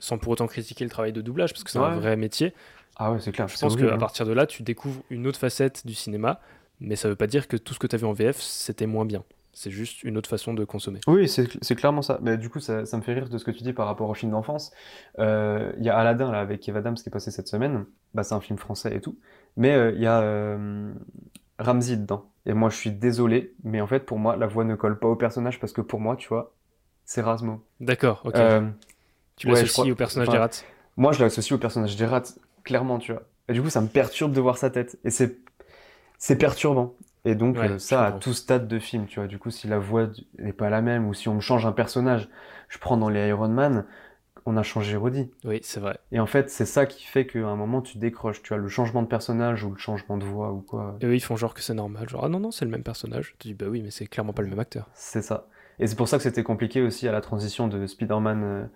sans 0.00 0.18
pour 0.18 0.32
autant 0.32 0.48
critiquer 0.48 0.82
le 0.82 0.90
travail 0.90 1.12
de 1.12 1.20
doublage 1.20 1.52
parce 1.52 1.62
que 1.62 1.70
c'est 1.70 1.78
un 1.78 1.96
vrai 1.96 2.16
métier. 2.16 2.52
Ah 2.96 3.12
ouais, 3.12 3.20
c'est 3.20 3.30
clair. 3.30 3.46
Je 3.46 3.56
pense 3.56 3.76
qu'à 3.76 3.94
hein. 3.94 3.98
partir 3.98 4.26
de 4.26 4.32
là, 4.32 4.44
tu 4.44 4.64
découvres 4.64 5.02
une 5.08 5.28
autre 5.28 5.38
facette 5.38 5.86
du 5.86 5.94
cinéma, 5.94 6.40
mais 6.80 6.96
ça 6.96 7.08
veut 7.08 7.14
pas 7.14 7.28
dire 7.28 7.46
que 7.46 7.56
tout 7.56 7.74
ce 7.74 7.78
que 7.78 7.86
tu 7.86 7.94
as 7.94 7.98
vu 7.98 8.06
en 8.06 8.12
VF, 8.12 8.40
c'était 8.40 8.86
moins 8.86 9.04
bien. 9.04 9.22
C'est 9.60 9.72
juste 9.72 10.04
une 10.04 10.16
autre 10.16 10.30
façon 10.30 10.54
de 10.54 10.64
consommer. 10.64 11.00
Oui, 11.08 11.28
c'est 11.28 11.74
clairement 11.74 12.00
ça. 12.00 12.20
Mais 12.22 12.38
du 12.38 12.48
coup, 12.48 12.60
ça, 12.60 12.86
ça 12.86 12.96
me 12.96 13.02
fait 13.02 13.12
rire 13.12 13.28
de 13.28 13.38
ce 13.38 13.44
que 13.44 13.50
tu 13.50 13.64
dis 13.64 13.72
par 13.72 13.86
rapport 13.86 14.08
au 14.08 14.14
film 14.14 14.30
d'enfance. 14.30 14.70
Euh, 15.18 15.72
Il 15.78 15.84
y 15.84 15.88
a 15.88 15.98
Aladdin 15.98 16.30
là 16.30 16.38
avec 16.38 16.68
Eva 16.68 16.78
Adams 16.78 16.94
qui 16.94 17.08
est 17.08 17.10
passé 17.10 17.32
cette 17.32 17.48
semaine. 17.48 17.84
Bah, 18.14 18.22
c'est 18.22 18.36
un 18.36 18.40
film 18.40 18.56
français 18.56 18.94
et 18.94 19.00
tout. 19.00 19.18
Mais 19.56 19.74
euh, 19.74 19.90
il 19.96 20.00
y 20.00 20.06
a 20.06 20.20
euh, 20.20 20.92
Ramsey 21.58 21.96
dedans. 21.96 22.30
Et 22.46 22.52
moi, 22.52 22.70
je 22.70 22.76
suis 22.76 22.92
désolé, 22.92 23.52
mais 23.64 23.80
en 23.80 23.88
fait, 23.88 24.06
pour 24.06 24.20
moi, 24.20 24.36
la 24.36 24.46
voix 24.46 24.62
ne 24.62 24.76
colle 24.76 24.96
pas 25.00 25.08
au 25.08 25.16
personnage 25.16 25.58
parce 25.58 25.72
que 25.72 25.80
pour 25.80 25.98
moi, 25.98 26.14
tu 26.14 26.28
vois, 26.28 26.54
c'est 27.04 27.20
Rasmo. 27.20 27.60
D'accord, 27.80 28.22
ok. 28.26 28.36
Euh, 28.36 28.68
tu 29.34 29.48
ouais, 29.48 29.54
l'associes 29.54 29.72
crois- 29.82 29.90
au 29.90 29.96
personnage 29.96 30.28
enfin, 30.28 30.36
d'Erat. 30.38 30.50
moi, 30.96 31.10
je 31.10 31.20
l'associe 31.24 31.50
au 31.56 31.58
personnage 31.60 31.96
d'Erat, 31.96 32.22
clairement, 32.62 33.00
tu 33.00 33.10
vois. 33.12 33.22
Et 33.48 33.54
du 33.54 33.60
coup, 33.62 33.70
ça 33.70 33.80
me 33.80 33.88
perturbe 33.88 34.32
de 34.32 34.40
voir 34.40 34.56
sa 34.56 34.70
tête. 34.70 34.98
Et 35.02 35.10
c'est 35.10 35.36
c'est 36.16 36.36
perturbant. 36.38 36.94
Et 37.24 37.34
donc, 37.34 37.56
Ouais, 37.56 37.70
euh, 37.70 37.78
ça, 37.78 38.06
à 38.06 38.12
tout 38.12 38.32
stade 38.32 38.68
de 38.68 38.78
film, 38.78 39.06
tu 39.06 39.20
vois. 39.20 39.28
Du 39.28 39.38
coup, 39.38 39.50
si 39.50 39.66
la 39.68 39.78
voix 39.78 40.08
n'est 40.38 40.52
pas 40.52 40.70
la 40.70 40.80
même, 40.82 41.06
ou 41.08 41.14
si 41.14 41.28
on 41.28 41.34
me 41.34 41.40
change 41.40 41.66
un 41.66 41.72
personnage, 41.72 42.28
je 42.68 42.78
prends 42.78 42.96
dans 42.96 43.08
les 43.08 43.28
Iron 43.28 43.48
Man, 43.48 43.84
on 44.46 44.56
a 44.56 44.62
changé 44.62 44.96
Roddy. 44.96 45.30
Oui, 45.44 45.60
c'est 45.62 45.80
vrai. 45.80 45.98
Et 46.10 46.20
en 46.20 46.26
fait, 46.26 46.48
c'est 46.48 46.64
ça 46.64 46.86
qui 46.86 47.04
fait 47.04 47.26
qu'à 47.26 47.46
un 47.46 47.56
moment, 47.56 47.82
tu 47.82 47.98
décroches, 47.98 48.42
tu 48.42 48.48
vois, 48.48 48.58
le 48.58 48.68
changement 48.68 49.02
de 49.02 49.08
personnage 49.08 49.64
ou 49.64 49.70
le 49.70 49.78
changement 49.78 50.16
de 50.16 50.24
voix 50.24 50.52
ou 50.52 50.60
quoi. 50.60 50.96
Et 51.00 51.06
eux, 51.06 51.14
ils 51.14 51.20
font 51.20 51.36
genre 51.36 51.54
que 51.54 51.60
c'est 51.60 51.74
normal. 51.74 52.08
Genre, 52.08 52.24
ah 52.24 52.28
non, 52.28 52.40
non, 52.40 52.50
c'est 52.50 52.64
le 52.64 52.70
même 52.70 52.82
personnage. 52.82 53.34
Tu 53.38 53.48
dis, 53.48 53.54
bah 53.54 53.66
oui, 53.68 53.82
mais 53.82 53.90
c'est 53.90 54.06
clairement 54.06 54.32
pas 54.32 54.42
le 54.42 54.48
même 54.48 54.60
acteur. 54.60 54.88
C'est 54.94 55.22
ça. 55.22 55.48
Et 55.78 55.86
c'est 55.86 55.96
pour 55.96 56.08
ça 56.08 56.16
que 56.16 56.22
c'était 56.22 56.42
compliqué 56.42 56.82
aussi 56.82 57.06
à 57.08 57.12
la 57.12 57.20
transition 57.20 57.68
de 57.68 57.86
Spider-Man 57.86 58.42
euh, 58.44 58.66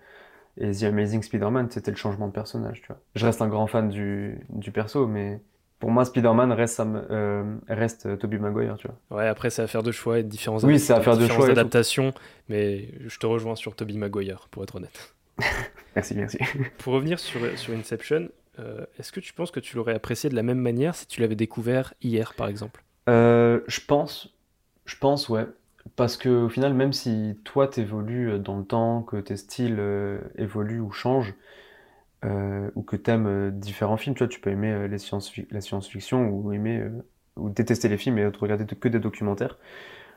et 0.57 0.71
The 0.71 0.83
Amazing 0.83 1.23
Spider-Man, 1.23 1.69
c'était 1.71 1.91
le 1.91 1.97
changement 1.97 2.27
de 2.27 2.33
personnage, 2.33 2.81
tu 2.81 2.87
vois. 2.87 2.99
Je 3.15 3.25
reste 3.25 3.41
un 3.41 3.47
grand 3.47 3.67
fan 3.67 3.89
du, 3.89 4.45
du 4.49 4.71
perso, 4.71 5.07
mais 5.07 5.41
pour 5.83 5.91
moi, 5.91 6.05
Spider-Man 6.05 6.53
reste, 6.53 6.79
euh, 6.79 7.43
reste 7.67 8.05
euh, 8.05 8.15
Tobey 8.15 8.37
Maguire, 8.37 8.77
tu 8.77 8.87
vois. 8.87 9.17
Ouais, 9.17 9.27
après, 9.27 9.49
c'est 9.49 9.63
affaire 9.63 9.83
de 9.83 9.91
choix 9.91 10.17
et 10.17 10.23
de 10.23 10.29
différents 10.29 10.63
Oui, 10.63 10.79
c'est 10.79 10.93
affaire 10.93 11.17
de 11.17 11.23
différentes 11.23 11.43
choix 11.43 11.51
adaptations. 11.51 12.13
Mais 12.47 12.87
je 13.05 13.19
te 13.19 13.25
rejoins 13.25 13.57
sur 13.57 13.75
Tobey 13.75 13.95
Maguire, 13.95 14.47
pour 14.49 14.63
être 14.63 14.75
honnête. 14.75 15.13
Merci, 15.97 16.15
merci. 16.15 16.37
Pour 16.77 16.93
revenir 16.93 17.19
sur, 17.19 17.41
sur 17.59 17.73
Inception, 17.73 18.29
euh, 18.59 18.85
est-ce 18.97 19.11
que 19.11 19.19
tu 19.19 19.33
penses 19.33 19.51
que 19.51 19.59
tu 19.59 19.75
l'aurais 19.75 19.93
apprécié 19.93 20.29
de 20.29 20.35
la 20.35 20.41
même 20.41 20.57
manière 20.57 20.95
si 20.95 21.05
tu 21.05 21.19
l'avais 21.19 21.35
découvert 21.35 21.93
hier, 22.01 22.33
par 22.33 22.47
exemple? 22.47 22.81
Euh, 23.09 23.59
je 23.67 23.81
pense, 23.85 24.33
je 24.85 24.95
pense, 24.95 25.27
ouais. 25.27 25.47
Parce 25.97 26.15
que 26.15 26.29
au 26.29 26.49
final, 26.49 26.73
même 26.73 26.93
si 26.93 27.37
toi 27.43 27.67
t'évolues 27.67 28.39
dans 28.39 28.57
le 28.57 28.63
temps, 28.63 29.01
que 29.01 29.17
tes 29.17 29.35
styles 29.35 29.83
évoluent 30.37 30.79
ou 30.79 30.93
changent, 30.93 31.33
euh, 32.25 32.69
ou 32.75 32.83
que 32.83 32.95
t'aimes 32.95 33.27
euh, 33.27 33.51
différents 33.51 33.97
films, 33.97 34.15
tu 34.15 34.19
vois, 34.19 34.27
tu 34.27 34.39
peux 34.39 34.49
aimer 34.51 34.71
euh, 34.71 34.87
les 34.87 34.97
science 34.97 35.33
la 35.51 35.61
science-fiction 35.61 36.29
ou 36.29 36.53
aimer 36.53 36.79
euh, 36.79 36.89
ou 37.35 37.49
détester 37.49 37.89
les 37.89 37.97
films 37.97 38.17
et 38.19 38.31
te 38.31 38.37
regarder 38.39 38.65
que 38.65 38.87
des 38.87 38.99
documentaires. 38.99 39.57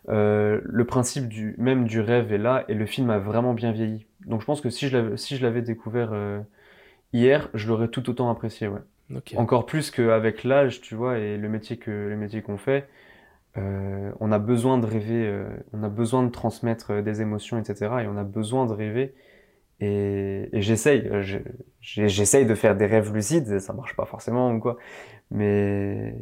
Euh, 0.08 0.60
le 0.64 0.84
principe 0.86 1.28
du 1.28 1.56
même 1.58 1.86
du 1.86 2.00
rêve 2.00 2.32
est 2.32 2.38
là 2.38 2.64
et 2.68 2.74
le 2.74 2.86
film 2.86 3.10
a 3.10 3.18
vraiment 3.18 3.54
bien 3.54 3.72
vieilli. 3.72 4.06
Donc 4.26 4.40
je 4.40 4.46
pense 4.46 4.60
que 4.60 4.70
si 4.70 4.88
je 4.88 4.96
l'avais 4.96 5.16
si 5.16 5.36
je 5.36 5.42
l'avais 5.42 5.62
découvert 5.62 6.10
euh, 6.12 6.40
hier, 7.12 7.48
je 7.54 7.68
l'aurais 7.68 7.88
tout 7.88 8.08
autant 8.10 8.30
apprécié, 8.30 8.68
ouais. 8.68 8.80
Ok. 9.14 9.34
Encore 9.36 9.66
plus 9.66 9.90
qu'avec 9.90 10.42
l'âge, 10.44 10.80
tu 10.80 10.94
vois, 10.96 11.18
et 11.18 11.36
le 11.36 11.48
métier 11.48 11.76
que 11.76 11.90
le 11.90 12.16
métier 12.16 12.42
qu'on 12.42 12.58
fait, 12.58 12.88
euh, 13.56 14.12
on 14.20 14.32
a 14.32 14.38
besoin 14.38 14.78
de 14.78 14.86
rêver, 14.86 15.26
euh, 15.26 15.48
on 15.72 15.82
a 15.82 15.88
besoin 15.88 16.22
de 16.24 16.30
transmettre 16.30 17.02
des 17.02 17.22
émotions, 17.22 17.58
etc. 17.58 18.02
Et 18.02 18.06
on 18.08 18.16
a 18.16 18.24
besoin 18.24 18.66
de 18.66 18.72
rêver. 18.72 19.14
Et, 19.80 20.48
j'essaye, 20.54 21.06
euh, 21.08 21.22
j'essaye 21.80 22.46
de 22.46 22.54
faire 22.54 22.76
des 22.76 22.86
rêves 22.86 23.12
lucides, 23.12 23.58
ça 23.60 23.72
marche 23.72 23.94
pas 23.94 24.06
forcément 24.06 24.52
ou 24.52 24.60
quoi, 24.60 24.78
mais 25.30 26.16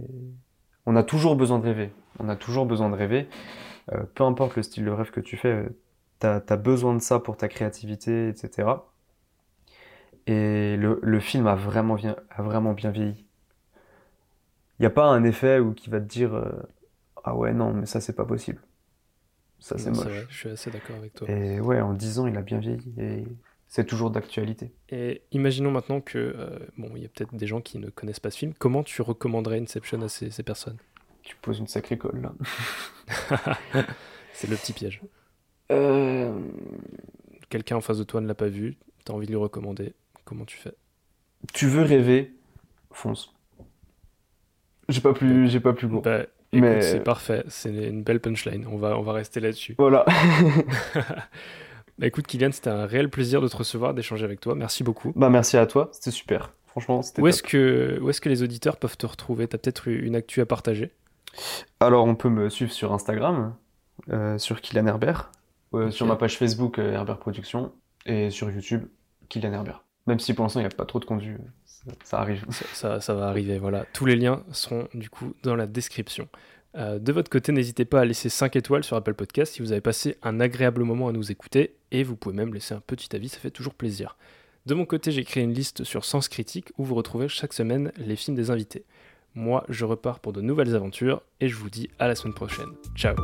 on 0.87 0.97
a 0.97 1.03
toujours 1.03 1.37
besoin 1.37 1.59
de 1.59 1.65
rêver. 1.65 1.93
On 2.19 2.29
a 2.29 2.37
toujours 2.37 2.67
besoin 2.67 2.91
de 2.91 2.97
rêver. 2.97 3.29
Euh, 3.93 4.05
peu 4.15 4.25
importe 4.25 4.57
le 4.57 4.63
style 4.63 4.85
de 4.85 4.91
rêve 4.91 5.11
que 5.11 5.21
tu 5.21 5.37
fais, 5.37 5.53
euh, 5.53 5.69
t'as, 6.19 6.41
t'as 6.41 6.57
besoin 6.57 6.95
de 6.95 7.01
ça 7.01 7.21
pour 7.21 7.37
ta 7.37 7.49
créativité, 7.49 8.29
etc. 8.29 8.69
Et 10.27 10.77
le, 10.77 11.01
le 11.03 11.21
film 11.21 11.47
a 11.47 11.55
vraiment 11.55 11.95
bien, 11.95 12.17
a 12.31 12.43
vraiment 12.43 12.73
bien 12.73 12.91
vieilli. 12.91 13.25
Il 14.79 14.83
n'y 14.83 14.87
a 14.87 14.91
pas 14.91 15.07
un 15.07 15.25
effet 15.25 15.59
où 15.59 15.73
qui 15.73 15.91
va 15.91 16.01
te 16.01 16.07
dire 16.07 16.35
euh, 16.35 16.51
Ah 17.25 17.35
ouais, 17.37 17.53
non, 17.53 17.73
mais 17.73 17.87
ça, 17.87 18.01
c'est 18.01 18.15
pas 18.15 18.25
possible. 18.25 18.61
Ça, 19.65 19.79
c'est 19.79 19.89
moche. 19.89 20.05
vrai, 20.05 20.27
je 20.29 20.37
suis 20.37 20.49
assez 20.51 20.71
d'accord 20.71 20.97
avec 20.97 21.15
toi. 21.15 21.27
Et 21.31 21.59
ouais, 21.59 21.81
en 21.81 21.95
10 21.95 22.19
ans, 22.19 22.27
il 22.27 22.37
a 22.37 22.43
bien 22.43 22.59
vieilli. 22.59 22.93
Et 22.99 23.25
c'est 23.67 23.87
toujours 23.87 24.11
d'actualité. 24.11 24.73
Et 24.91 25.23
imaginons 25.33 25.71
maintenant 25.71 26.03
que, 26.03 26.19
euh, 26.19 26.59
bon, 26.77 26.91
il 26.97 27.03
y 27.03 27.07
a 27.07 27.09
peut-être 27.09 27.35
des 27.35 27.47
gens 27.47 27.63
qui 27.63 27.79
ne 27.79 27.89
connaissent 27.89 28.21
pas 28.21 28.31
ce 28.31 28.37
film. 28.37 28.53
Comment 28.59 28.83
tu 28.83 29.01
recommanderais 29.01 29.59
Inception 29.59 30.03
à 30.03 30.11
ces, 30.11 30.31
ces 30.31 30.43
personnes? 30.43 30.77
Tu 31.23 31.35
poses 31.37 31.61
une 31.61 31.67
sacrée 31.67 31.97
colle 31.97 32.21
là. 32.21 32.35
C'est 34.35 34.51
le 34.51 34.57
petit 34.57 34.75
piège. 34.75 35.01
Euh, 35.73 36.39
Quelqu'un 37.49 37.77
en 37.77 37.81
face 37.81 37.97
de 37.97 38.05
toi 38.05 38.21
ne 38.21 38.27
l'a 38.27 38.35
pas 38.35 38.49
vu, 38.49 38.77
tu 39.07 39.13
as 39.13 39.15
envie 39.15 39.27
de 39.27 39.33
lui 39.33 39.39
recommander. 39.39 39.95
Comment 40.27 40.45
tu 40.45 40.59
fais? 40.59 40.75
Tu 41.55 41.69
veux 41.69 41.83
rêver, 41.85 42.35
fonce. 42.91 43.33
J'ai 44.91 45.01
pas 45.01 45.15
plus, 45.15 45.49
j'ai 45.49 45.61
pas 45.61 45.73
plus 45.73 45.89
gros. 45.89 46.03
Bah, 46.03 46.27
Mais- 46.61 46.83
c'est 46.83 47.01
parfait, 47.01 47.45
c'est 47.49 47.71
une 47.71 48.03
belle 48.03 48.21
punchline. 48.21 48.67
On 48.71 48.77
va, 48.77 48.99
on 48.99 49.03
va 49.03 49.13
rester 49.13 49.41
là-dessus. 49.41 49.75
Voilà. 49.79 50.05
Bah 51.99 52.09
écoute, 52.09 52.27
Kylian, 52.27 52.51
c'était 52.51 52.71
un 52.71 52.87
réel 52.87 53.09
plaisir 53.09 53.41
de 53.41 53.47
te 53.47 53.57
recevoir, 53.57 53.95
d'échanger 53.95 54.25
avec 54.25 54.41
toi. 54.41 54.57
Merci 54.57 54.83
beaucoup. 54.83 55.13
bah 55.15 55.31
merci 55.31 55.57
à 55.57 55.65
toi, 55.67 55.91
c'était 55.93 56.11
super. 56.11 56.53
Franchement, 56.67 57.03
c'était 57.03 57.23
Où 57.23 57.29
est-ce 57.29 57.41
que, 57.43 58.01
où 58.03 58.11
est-ce 58.11 58.21
que 58.21 58.29
les 58.29 58.43
auditeurs 58.43 58.79
peuvent 58.79 58.97
te 58.97 59.07
retrouver? 59.07 59.47
T'as 59.47 59.59
peut-être 59.59 59.87
une 59.87 60.17
actu 60.17 60.41
à 60.41 60.47
partager? 60.47 60.91
Alors, 61.79 62.05
on 62.07 62.17
peut 62.17 62.29
me 62.29 62.49
suivre 62.49 62.73
sur 62.73 62.93
Instagram, 62.93 63.55
euh, 64.11 64.39
sur 64.39 64.61
Kylian 64.61 64.89
Herbert, 64.89 65.31
euh, 65.73 65.93
sur 65.93 66.07
ma 66.07 66.17
page 66.17 66.37
Facebook 66.37 66.81
euh, 66.81 66.93
Herbert 66.95 67.19
Productions 67.19 67.71
et 68.07 68.31
sur 68.31 68.51
YouTube 68.51 68.87
Kylian 69.29 69.53
Herbert. 69.53 69.85
Même 70.09 70.19
si 70.19 70.35
pour 70.35 70.45
l'instant 70.45 70.59
il 70.61 70.65
n'y 70.65 70.73
a 70.73 70.77
pas 70.77 70.85
trop 70.87 70.99
de 70.99 71.05
contenu, 71.05 71.39
ça 72.05 72.19
arrive. 72.19 72.45
ça, 72.51 73.15
va 73.15 73.29
arriver, 73.29 73.59
voilà. 73.59 73.85
Tous 73.93 74.07
les 74.07 74.17
liens 74.17 74.43
seront 74.53 74.89
du 74.95 75.11
coup 75.11 75.35
dans 75.43 75.57
la 75.57 75.67
description. 75.67 76.29
Euh, 76.77 76.99
de 76.99 77.13
votre 77.13 77.31
côté, 77.31 77.53
n'hésitez 77.53 77.85
pas 77.85 78.01
à 78.01 78.05
laisser 78.05 78.29
5 78.29 78.57
étoiles 78.57 78.85
sur 78.85 78.97
Apple 78.97 79.15
Podcast 79.15 79.55
si 79.55 79.63
vous 79.63 79.73
avez 79.73 79.81
passé 79.81 80.17
un 80.23 80.41
agréable 80.41 80.83
moment 80.83 81.09
à 81.09 81.13
nous 81.13 81.31
écouter 81.31 81.77
et 81.93 82.03
vous 82.03 82.17
pouvez 82.17 82.35
même 82.35 82.53
laisser 82.53 82.75
un 82.75 82.81
petit 82.81 83.15
avis, 83.15 83.29
ça 83.29 83.39
fait 83.39 83.51
toujours 83.51 83.75
plaisir. 83.75 84.17
De 84.67 84.75
mon 84.75 84.87
côté, 84.87 85.13
j'ai 85.13 85.25
créé 85.25 85.45
une 85.45 85.53
liste 85.53 85.85
sur 85.85 86.05
Sens 86.05 86.29
Critique 86.29 86.73
où 86.79 86.85
vous 86.85 86.95
retrouvez 86.95 87.29
chaque 87.29 87.53
semaine 87.53 87.93
les 87.97 88.17
films 88.17 88.37
des 88.37 88.51
invités. 88.51 88.85
Moi, 89.35 89.65
je 89.69 89.85
repars 89.85 90.21
pour 90.21 90.33
de 90.33 90.41
nouvelles 90.41 90.75
aventures 90.75 91.23
et 91.41 91.49
je 91.49 91.57
vous 91.57 91.71
dis 91.71 91.91
à 91.99 92.09
la 92.09 92.15
semaine 92.15 92.35
prochaine. 92.35 92.71
Ciao 92.97 93.15